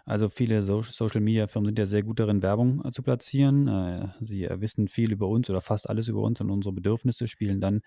Also 0.05 0.29
viele 0.29 0.61
Social 0.61 1.21
Media 1.21 1.47
Firmen 1.47 1.67
sind 1.67 1.79
ja 1.79 1.85
sehr 1.85 2.03
gut 2.03 2.19
darin, 2.19 2.41
Werbung 2.41 2.83
äh, 2.85 2.91
zu 2.91 3.01
platzieren. 3.01 3.67
Äh, 3.67 4.07
sie 4.21 4.47
wissen 4.49 4.87
viel 4.87 5.11
über 5.11 5.27
uns 5.27 5.49
oder 5.49 5.61
fast 5.61 5.89
alles 5.89 6.07
über 6.07 6.21
uns 6.21 6.41
und 6.41 6.49
unsere 6.49 6.73
Bedürfnisse, 6.73 7.27
spielen 7.27 7.59
dann 7.61 7.81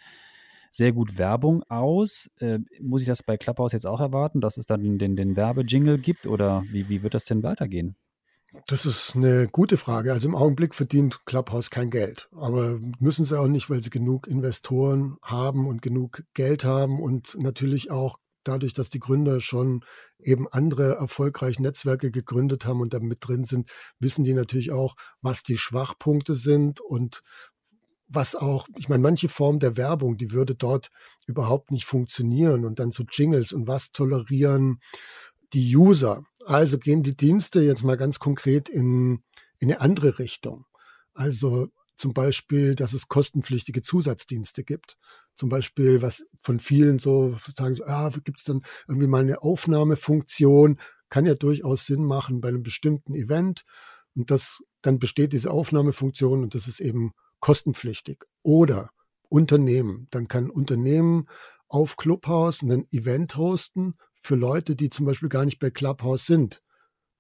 sehr 0.70 0.92
gut 0.92 1.18
Werbung 1.18 1.62
aus. 1.64 2.30
Äh, 2.38 2.61
muss 2.80 3.02
ich 3.02 3.09
das 3.09 3.22
bei 3.22 3.37
Clubhouse 3.37 3.72
jetzt 3.72 3.87
auch 3.87 4.00
erwarten, 4.00 4.40
dass 4.40 4.56
es 4.56 4.66
dann 4.66 4.98
den, 4.98 5.16
den, 5.16 5.37
Werbejingle 5.37 5.98
gibt 5.98 6.26
oder 6.26 6.64
wie, 6.70 6.88
wie 6.88 7.02
wird 7.02 7.14
das 7.14 7.24
denn 7.24 7.42
weitergehen? 7.42 7.96
Das 8.66 8.85
ist 8.85 9.14
eine 9.14 9.48
gute 9.48 9.76
Frage. 9.76 10.12
Also 10.12 10.28
im 10.28 10.35
Augenblick 10.35 10.74
verdient 10.74 11.24
Clubhouse 11.24 11.70
kein 11.70 11.90
Geld. 11.90 12.28
Aber 12.33 12.80
müssen 12.98 13.24
sie 13.24 13.38
auch 13.38 13.46
nicht, 13.46 13.70
weil 13.70 13.83
sie 13.83 13.90
genug 13.90 14.26
Investoren 14.26 15.16
haben 15.22 15.68
und 15.68 15.83
genug 15.83 16.24
Geld 16.35 16.64
haben 16.64 17.00
und 17.00 17.37
natürlich 17.38 17.90
auch 17.90 18.18
dadurch, 18.44 18.72
dass 18.72 18.90
die 18.90 19.00
Gründer 19.00 19.40
schon 19.40 19.85
eben 20.18 20.48
andere 20.48 20.96
erfolgreiche 20.96 21.62
Netzwerke 21.62 22.11
gegründet 22.11 22.66
haben 22.66 22.80
und 22.80 22.94
da 22.94 23.00
mit 23.00 23.18
drin 23.20 23.44
sind, 23.44 23.70
wissen 23.98 24.24
die 24.24 24.35
natürlich 24.35 24.72
auch, 24.72 24.96
was 25.20 25.42
die 25.42 25.59
Schwachpunkte 25.59 26.35
sind 26.35 26.80
und 26.80 27.22
was 28.12 28.35
auch, 28.35 28.66
ich 28.77 28.88
meine, 28.88 29.03
manche 29.03 29.29
Form 29.29 29.61
der 29.61 29.77
Werbung, 29.77 30.16
die 30.16 30.33
würde 30.33 30.57
dort 30.57 30.90
überhaupt 31.27 31.70
nicht 31.70 31.85
funktionieren 31.85 32.64
und 32.64 32.81
dann 32.81 32.90
so 32.90 33.05
Jingles 33.11 33.53
und 33.53 33.68
was 33.68 33.92
tolerieren 33.92 34.81
die 35.53 35.77
User. 35.77 36.25
Also 36.44 36.79
gehen 36.79 37.03
die 37.03 37.16
Dienste 37.16 37.61
jetzt 37.61 37.85
mal 37.85 37.96
ganz 37.96 38.18
konkret 38.18 38.68
in, 38.68 39.23
in 39.59 39.70
eine 39.70 39.81
andere 39.81 40.18
Richtung. 40.18 40.66
Also 41.14 41.68
zum 41.96 42.12
Beispiel, 42.12 42.75
dass 42.75 42.94
es 42.94 43.09
kostenpflichtige 43.09 43.83
Zusatzdienste 43.83 44.64
gibt. 44.64 44.96
Zum 45.37 45.49
Beispiel, 45.49 46.03
was 46.03 46.25
von 46.40 46.59
vielen 46.59 46.99
so 46.99 47.37
sagen, 47.57 47.75
so, 47.75 47.85
ah, 47.85 48.11
gibt 48.11 48.38
es 48.38 48.44
dann 48.44 48.62
irgendwie 48.88 49.07
mal 49.07 49.23
eine 49.23 49.42
Aufnahmefunktion? 49.42 50.81
Kann 51.09 51.27
ja 51.27 51.35
durchaus 51.35 51.87
Sinn 51.87 52.05
machen 52.05 52.40
bei 52.40 52.49
einem 52.49 52.62
bestimmten 52.62 53.14
Event. 53.14 53.64
Und 54.16 54.31
das, 54.31 54.62
dann 54.83 54.99
besteht 54.99 55.33
diese 55.33 55.51
Aufnahmefunktion 55.51 56.42
und 56.42 56.55
das 56.55 56.66
ist 56.66 56.81
eben 56.81 57.12
kostenpflichtig. 57.40 58.24
Oder 58.42 58.90
Unternehmen. 59.29 60.09
Dann 60.11 60.29
kann 60.29 60.50
Unternehmen 60.50 61.29
auf 61.68 61.96
Clubhouse 61.96 62.62
ein 62.62 62.87
Event 62.90 63.37
hosten 63.37 63.94
für 64.22 64.35
Leute, 64.35 64.76
die 64.76 64.90
zum 64.90 65.07
Beispiel 65.07 65.29
gar 65.29 65.44
nicht 65.44 65.59
bei 65.59 65.70
Clubhouse 65.70 66.26
sind. 66.26 66.62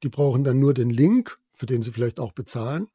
Die 0.02 0.08
brauchen 0.08 0.44
dann 0.44 0.58
nur 0.58 0.74
den 0.74 0.90
Link, 0.90 1.38
für 1.52 1.66
den 1.66 1.82
sie 1.82 1.92
vielleicht 1.92 2.20
auch 2.20 2.32
bezahlen. 2.32 2.88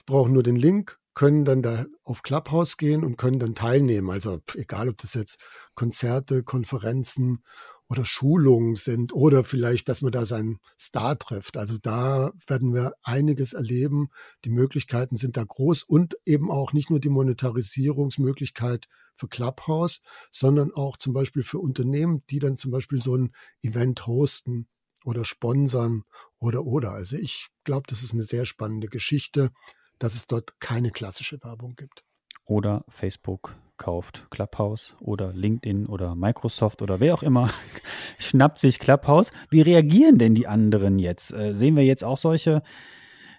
Die 0.00 0.04
brauchen 0.06 0.32
nur 0.32 0.42
den 0.42 0.56
Link, 0.56 0.98
können 1.14 1.44
dann 1.44 1.62
da 1.62 1.86
auf 2.04 2.22
Clubhouse 2.22 2.76
gehen 2.76 3.04
und 3.04 3.16
können 3.16 3.40
dann 3.40 3.54
teilnehmen. 3.54 4.10
Also 4.10 4.40
egal, 4.54 4.88
ob 4.88 4.98
das 4.98 5.14
jetzt 5.14 5.40
Konzerte, 5.74 6.44
Konferenzen 6.44 7.42
oder 7.88 8.04
Schulungen 8.04 8.76
sind 8.76 9.14
oder 9.14 9.44
vielleicht, 9.44 9.88
dass 9.88 10.02
man 10.02 10.12
da 10.12 10.26
seinen 10.26 10.58
Star 10.78 11.18
trifft. 11.18 11.56
Also 11.56 11.78
da 11.78 12.32
werden 12.46 12.74
wir 12.74 12.92
einiges 13.02 13.54
erleben. 13.54 14.10
Die 14.44 14.50
Möglichkeiten 14.50 15.16
sind 15.16 15.36
da 15.36 15.44
groß 15.44 15.84
und 15.84 16.18
eben 16.26 16.50
auch 16.50 16.72
nicht 16.72 16.90
nur 16.90 17.00
die 17.00 17.08
Monetarisierungsmöglichkeit 17.08 18.88
für 19.16 19.28
Clubhouse, 19.28 20.00
sondern 20.30 20.72
auch 20.72 20.96
zum 20.96 21.12
Beispiel 21.12 21.42
für 21.42 21.58
Unternehmen, 21.58 22.22
die 22.30 22.38
dann 22.38 22.56
zum 22.56 22.70
Beispiel 22.70 23.02
so 23.02 23.16
ein 23.16 23.32
Event 23.62 24.06
hosten 24.06 24.68
oder 25.04 25.24
sponsern 25.24 26.04
oder 26.38 26.64
oder. 26.64 26.92
Also 26.92 27.16
ich 27.16 27.48
glaube, 27.64 27.86
das 27.88 28.02
ist 28.02 28.12
eine 28.12 28.22
sehr 28.22 28.44
spannende 28.44 28.88
Geschichte, 28.88 29.50
dass 29.98 30.14
es 30.14 30.26
dort 30.26 30.60
keine 30.60 30.90
klassische 30.90 31.42
Werbung 31.42 31.74
gibt. 31.74 32.04
Oder 32.48 32.82
Facebook 32.88 33.54
kauft 33.76 34.26
Clubhouse 34.30 34.96
oder 35.00 35.32
LinkedIn 35.34 35.86
oder 35.86 36.14
Microsoft 36.14 36.80
oder 36.82 36.98
wer 36.98 37.14
auch 37.14 37.22
immer 37.22 37.50
schnappt 38.18 38.58
sich 38.58 38.78
Clubhouse. 38.78 39.32
Wie 39.50 39.60
reagieren 39.60 40.18
denn 40.18 40.34
die 40.34 40.46
anderen 40.46 40.98
jetzt? 40.98 41.32
Äh, 41.32 41.54
sehen 41.54 41.76
wir 41.76 41.84
jetzt 41.84 42.02
auch 42.02 42.16
solche 42.16 42.62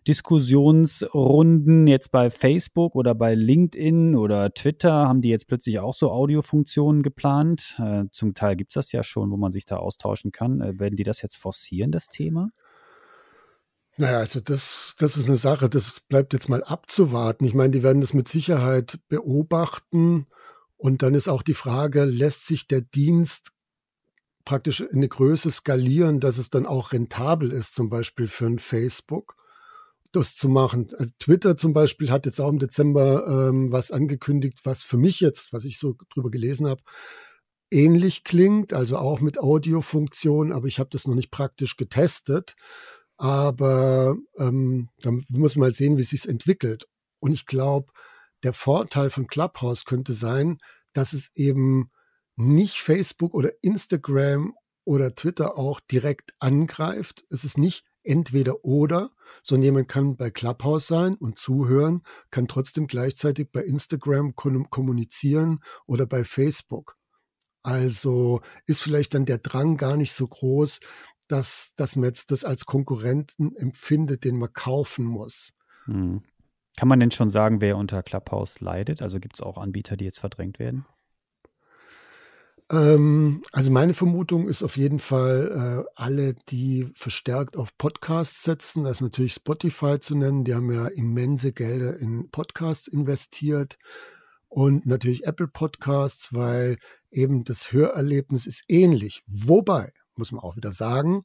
Diskussionsrunden 0.07 1.87
jetzt 1.87 2.11
bei 2.11 2.31
Facebook 2.31 2.95
oder 2.95 3.15
bei 3.15 3.33
LinkedIn 3.33 4.15
oder 4.15 4.53
Twitter? 4.53 5.07
Haben 5.07 5.21
die 5.21 5.29
jetzt 5.29 5.47
plötzlich 5.47 5.79
auch 5.79 5.95
so 5.95 6.11
Audiofunktionen 6.11 7.01
geplant? 7.01 7.79
Äh, 7.79 8.05
zum 8.11 8.35
Teil 8.35 8.55
gibt 8.55 8.71
es 8.71 8.75
das 8.75 8.91
ja 8.91 9.03
schon, 9.03 9.31
wo 9.31 9.37
man 9.37 9.51
sich 9.51 9.65
da 9.65 9.77
austauschen 9.77 10.31
kann. 10.31 10.61
Äh, 10.61 10.79
werden 10.79 10.95
die 10.95 11.03
das 11.03 11.23
jetzt 11.23 11.35
forcieren, 11.35 11.91
das 11.91 12.09
Thema? 12.09 12.51
Naja, 13.99 14.19
also 14.19 14.39
das, 14.39 14.95
das 14.97 15.17
ist 15.17 15.25
eine 15.25 15.35
Sache, 15.35 15.67
das 15.67 15.99
bleibt 15.99 16.31
jetzt 16.31 16.47
mal 16.47 16.63
abzuwarten. 16.63 17.43
Ich 17.43 17.53
meine, 17.53 17.71
die 17.71 17.83
werden 17.83 17.99
das 17.99 18.13
mit 18.13 18.29
Sicherheit 18.29 18.97
beobachten. 19.09 20.25
Und 20.77 21.01
dann 21.01 21.15
ist 21.15 21.27
auch 21.27 21.43
die 21.43 21.53
Frage, 21.53 22.05
lässt 22.05 22.47
sich 22.47 22.65
der 22.65 22.79
Dienst 22.79 23.49
praktisch 24.45 24.79
in 24.79 24.99
eine 24.99 25.09
Größe 25.09 25.51
skalieren, 25.51 26.21
dass 26.21 26.37
es 26.37 26.49
dann 26.49 26.65
auch 26.65 26.93
rentabel 26.93 27.51
ist, 27.51 27.75
zum 27.75 27.89
Beispiel 27.89 28.29
für 28.29 28.45
ein 28.45 28.59
Facebook, 28.59 29.35
das 30.13 30.37
zu 30.37 30.47
machen. 30.47 30.87
Also 30.97 31.11
Twitter 31.19 31.57
zum 31.57 31.73
Beispiel 31.73 32.09
hat 32.09 32.25
jetzt 32.25 32.39
auch 32.39 32.47
im 32.47 32.59
Dezember 32.59 33.49
ähm, 33.49 33.69
was 33.73 33.91
angekündigt, 33.91 34.61
was 34.63 34.81
für 34.81 34.95
mich 34.95 35.19
jetzt, 35.19 35.51
was 35.51 35.65
ich 35.65 35.77
so 35.77 35.97
drüber 36.13 36.31
gelesen 36.31 36.67
habe, 36.67 36.83
ähnlich 37.69 38.23
klingt, 38.23 38.71
also 38.71 38.97
auch 38.97 39.19
mit 39.19 39.37
Audiofunktion, 39.37 40.53
aber 40.53 40.67
ich 40.67 40.79
habe 40.79 40.89
das 40.89 41.05
noch 41.05 41.15
nicht 41.15 41.31
praktisch 41.31 41.75
getestet. 41.75 42.55
Aber 43.19 44.15
ähm, 44.37 44.89
da 45.01 45.11
muss 45.27 45.57
man 45.57 45.67
mal 45.67 45.73
sehen, 45.73 45.97
wie 45.97 46.01
es 46.01 46.09
sich 46.09 46.27
entwickelt. 46.27 46.87
Und 47.19 47.33
ich 47.33 47.45
glaube, 47.45 47.91
der 48.43 48.53
Vorteil 48.53 49.09
von 49.09 49.27
Clubhouse 49.27 49.83
könnte 49.83 50.13
sein, 50.13 50.57
dass 50.93 51.11
es 51.11 51.29
eben 51.35 51.91
nicht 52.37 52.77
Facebook 52.77 53.33
oder 53.33 53.51
Instagram 53.61 54.55
oder 54.85 55.13
Twitter 55.15 55.57
auch 55.57 55.81
direkt 55.81 56.33
angreift. 56.39 57.25
Es 57.29 57.43
ist 57.43 57.57
nicht 57.57 57.83
entweder 58.03 58.63
oder, 58.63 59.11
sondern 59.43 59.65
jemand 59.65 59.87
kann 59.89 60.15
bei 60.15 60.31
Clubhouse 60.31 60.87
sein 60.87 61.15
und 61.15 61.37
zuhören, 61.37 62.03
kann 62.31 62.47
trotzdem 62.47 62.87
gleichzeitig 62.87 63.51
bei 63.51 63.63
Instagram 63.63 64.33
kommunizieren 64.35 65.59
oder 65.85 66.05
bei 66.05 66.23
Facebook. 66.23 66.95
Also 67.61 68.41
ist 68.65 68.81
vielleicht 68.81 69.13
dann 69.13 69.25
der 69.25 69.39
Drang 69.39 69.75
gar 69.75 69.97
nicht 69.97 70.13
so 70.13 70.25
groß, 70.25 70.79
dass, 71.29 71.73
dass 71.75 71.95
man 71.95 72.05
jetzt 72.05 72.31
das 72.31 72.43
als 72.43 72.65
Konkurrenten 72.65 73.55
empfindet, 73.55 74.25
den 74.25 74.37
man 74.37 74.51
kaufen 74.51 75.05
muss. 75.05 75.53
Hm. 75.85 76.23
Kann 76.77 76.87
man 76.87 76.99
denn 76.99 77.11
schon 77.11 77.29
sagen, 77.29 77.61
wer 77.61 77.77
unter 77.77 78.03
Clubhouse 78.03 78.61
leidet? 78.61 79.01
Also 79.01 79.19
gibt 79.19 79.35
es 79.35 79.41
auch 79.41 79.57
Anbieter, 79.57 79.97
die 79.97 80.05
jetzt 80.05 80.19
verdrängt 80.19 80.59
werden? 80.59 80.85
Ähm, 82.71 83.41
also 83.51 83.71
meine 83.71 83.93
Vermutung 83.93 84.47
ist 84.47 84.63
auf 84.63 84.77
jeden 84.77 84.99
Fall 84.99 85.85
äh, 85.85 85.91
alle, 85.95 86.35
die 86.49 86.89
verstärkt 86.95 87.57
auf 87.57 87.77
Podcasts 87.77 88.43
setzen. 88.43 88.83
Das 88.83 88.97
ist 88.97 89.01
natürlich 89.01 89.33
Spotify 89.33 89.99
zu 89.99 90.15
nennen. 90.15 90.43
Die 90.43 90.55
haben 90.55 90.71
ja 90.71 90.87
immense 90.87 91.51
Gelder 91.51 91.97
in 91.99 92.29
Podcasts 92.31 92.87
investiert 92.87 93.77
und 94.47 94.85
natürlich 94.85 95.25
Apple 95.25 95.47
Podcasts, 95.47 96.33
weil 96.33 96.77
eben 97.11 97.43
das 97.43 97.71
Hörerlebnis 97.71 98.47
ist 98.47 98.63
ähnlich. 98.67 99.23
Wobei 99.27 99.91
muss 100.19 100.31
man 100.31 100.43
auch 100.43 100.55
wieder 100.55 100.73
sagen, 100.73 101.23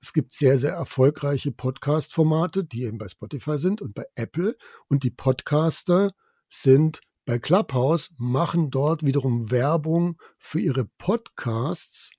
es 0.00 0.14
gibt 0.14 0.32
sehr, 0.32 0.58
sehr 0.58 0.72
erfolgreiche 0.72 1.52
Podcast-Formate, 1.52 2.64
die 2.64 2.84
eben 2.84 2.96
bei 2.96 3.08
Spotify 3.08 3.58
sind 3.58 3.82
und 3.82 3.94
bei 3.94 4.06
Apple. 4.14 4.56
Und 4.88 5.02
die 5.02 5.10
Podcaster 5.10 6.12
sind 6.48 7.02
bei 7.26 7.38
Clubhouse, 7.38 8.10
machen 8.16 8.70
dort 8.70 9.04
wiederum 9.04 9.50
Werbung 9.50 10.16
für 10.38 10.58
ihre 10.58 10.86
Podcasts. 10.86 12.12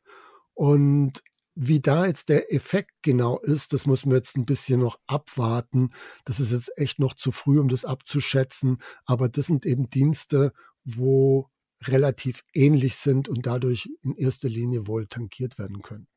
Und 0.54 1.24
wie 1.56 1.80
da 1.80 2.06
jetzt 2.06 2.30
der 2.30 2.54
Effekt 2.54 2.92
genau 3.02 3.40
ist, 3.40 3.74
das 3.74 3.86
muss 3.88 4.06
man 4.06 4.16
jetzt 4.16 4.38
ein 4.38 4.46
bisschen 4.46 4.80
noch 4.80 5.00
abwarten. 5.08 5.90
Das 6.24 6.40
ist 6.40 6.52
jetzt 6.52 6.78
echt 6.78 7.00
noch 7.00 7.16
zu 7.16 7.32
früh, 7.32 7.60
um 7.60 7.68
das 7.68 7.84
abzuschätzen. 7.84 8.78
Aber 9.06 9.28
das 9.28 9.48
sind 9.48 9.66
eben 9.66 9.90
Dienste, 9.90 10.54
wo 10.84 11.51
relativ 11.88 12.44
ähnlich 12.54 12.96
sind 12.96 13.28
und 13.28 13.46
dadurch 13.46 13.90
in 14.02 14.16
erster 14.16 14.50
Linie 14.50 14.88
wohl 14.88 15.08
tankiert 15.08 15.58
werden 15.58 15.82
können. 15.82 16.08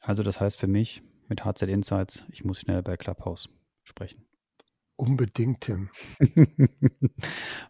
Also 0.00 0.22
das 0.22 0.40
heißt 0.40 0.58
für 0.58 0.66
mich 0.66 1.02
mit 1.28 1.44
HZ 1.44 1.62
Insights, 1.62 2.22
ich 2.30 2.44
muss 2.44 2.60
schnell 2.60 2.82
bei 2.82 2.96
Clubhouse 2.96 3.48
sprechen. 3.84 4.24
Unbedingt, 4.96 5.62
Tim. 5.62 5.88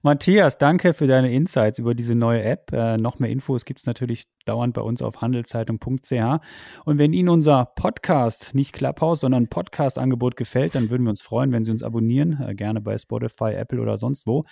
Matthias, 0.02 0.58
danke 0.58 0.92
für 0.92 1.06
deine 1.06 1.32
Insights 1.32 1.78
über 1.78 1.94
diese 1.94 2.14
neue 2.14 2.42
App. 2.42 2.70
Äh, 2.70 2.98
noch 2.98 3.18
mehr 3.18 3.30
Infos 3.30 3.64
gibt 3.64 3.80
es 3.80 3.86
natürlich 3.86 4.24
dauernd 4.44 4.74
bei 4.74 4.82
uns 4.82 5.00
auf 5.00 5.22
handelszeitung.ch. 5.22 6.12
Und 6.84 6.98
wenn 6.98 7.14
Ihnen 7.14 7.30
unser 7.30 7.64
Podcast, 7.76 8.54
nicht 8.54 8.74
Clubhouse, 8.74 9.20
sondern 9.20 9.48
Podcast-Angebot 9.48 10.36
gefällt, 10.36 10.74
dann 10.74 10.90
würden 10.90 11.04
wir 11.04 11.10
uns 11.10 11.22
freuen, 11.22 11.50
wenn 11.52 11.64
Sie 11.64 11.70
uns 11.70 11.82
abonnieren, 11.82 12.42
äh, 12.46 12.54
gerne 12.54 12.82
bei 12.82 12.98
Spotify, 12.98 13.54
Apple 13.54 13.80
oder 13.80 13.96
sonst 13.96 14.26
wo. 14.26 14.44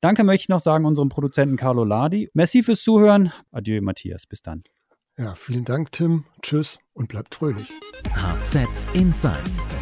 Danke 0.00 0.24
möchte 0.24 0.44
ich 0.44 0.48
noch 0.48 0.60
sagen 0.60 0.84
unserem 0.84 1.08
Produzenten 1.08 1.56
Carlo 1.56 1.84
Ladi. 1.84 2.30
Merci 2.34 2.62
fürs 2.62 2.82
Zuhören. 2.82 3.32
Adieu, 3.50 3.80
Matthias. 3.80 4.26
Bis 4.26 4.42
dann. 4.42 4.64
Ja, 5.18 5.34
vielen 5.34 5.64
Dank, 5.64 5.92
Tim. 5.92 6.24
Tschüss 6.42 6.78
und 6.92 7.08
bleibt 7.08 7.34
fröhlich. 7.34 7.70
HZ 8.14 8.86
Insights 8.94 9.74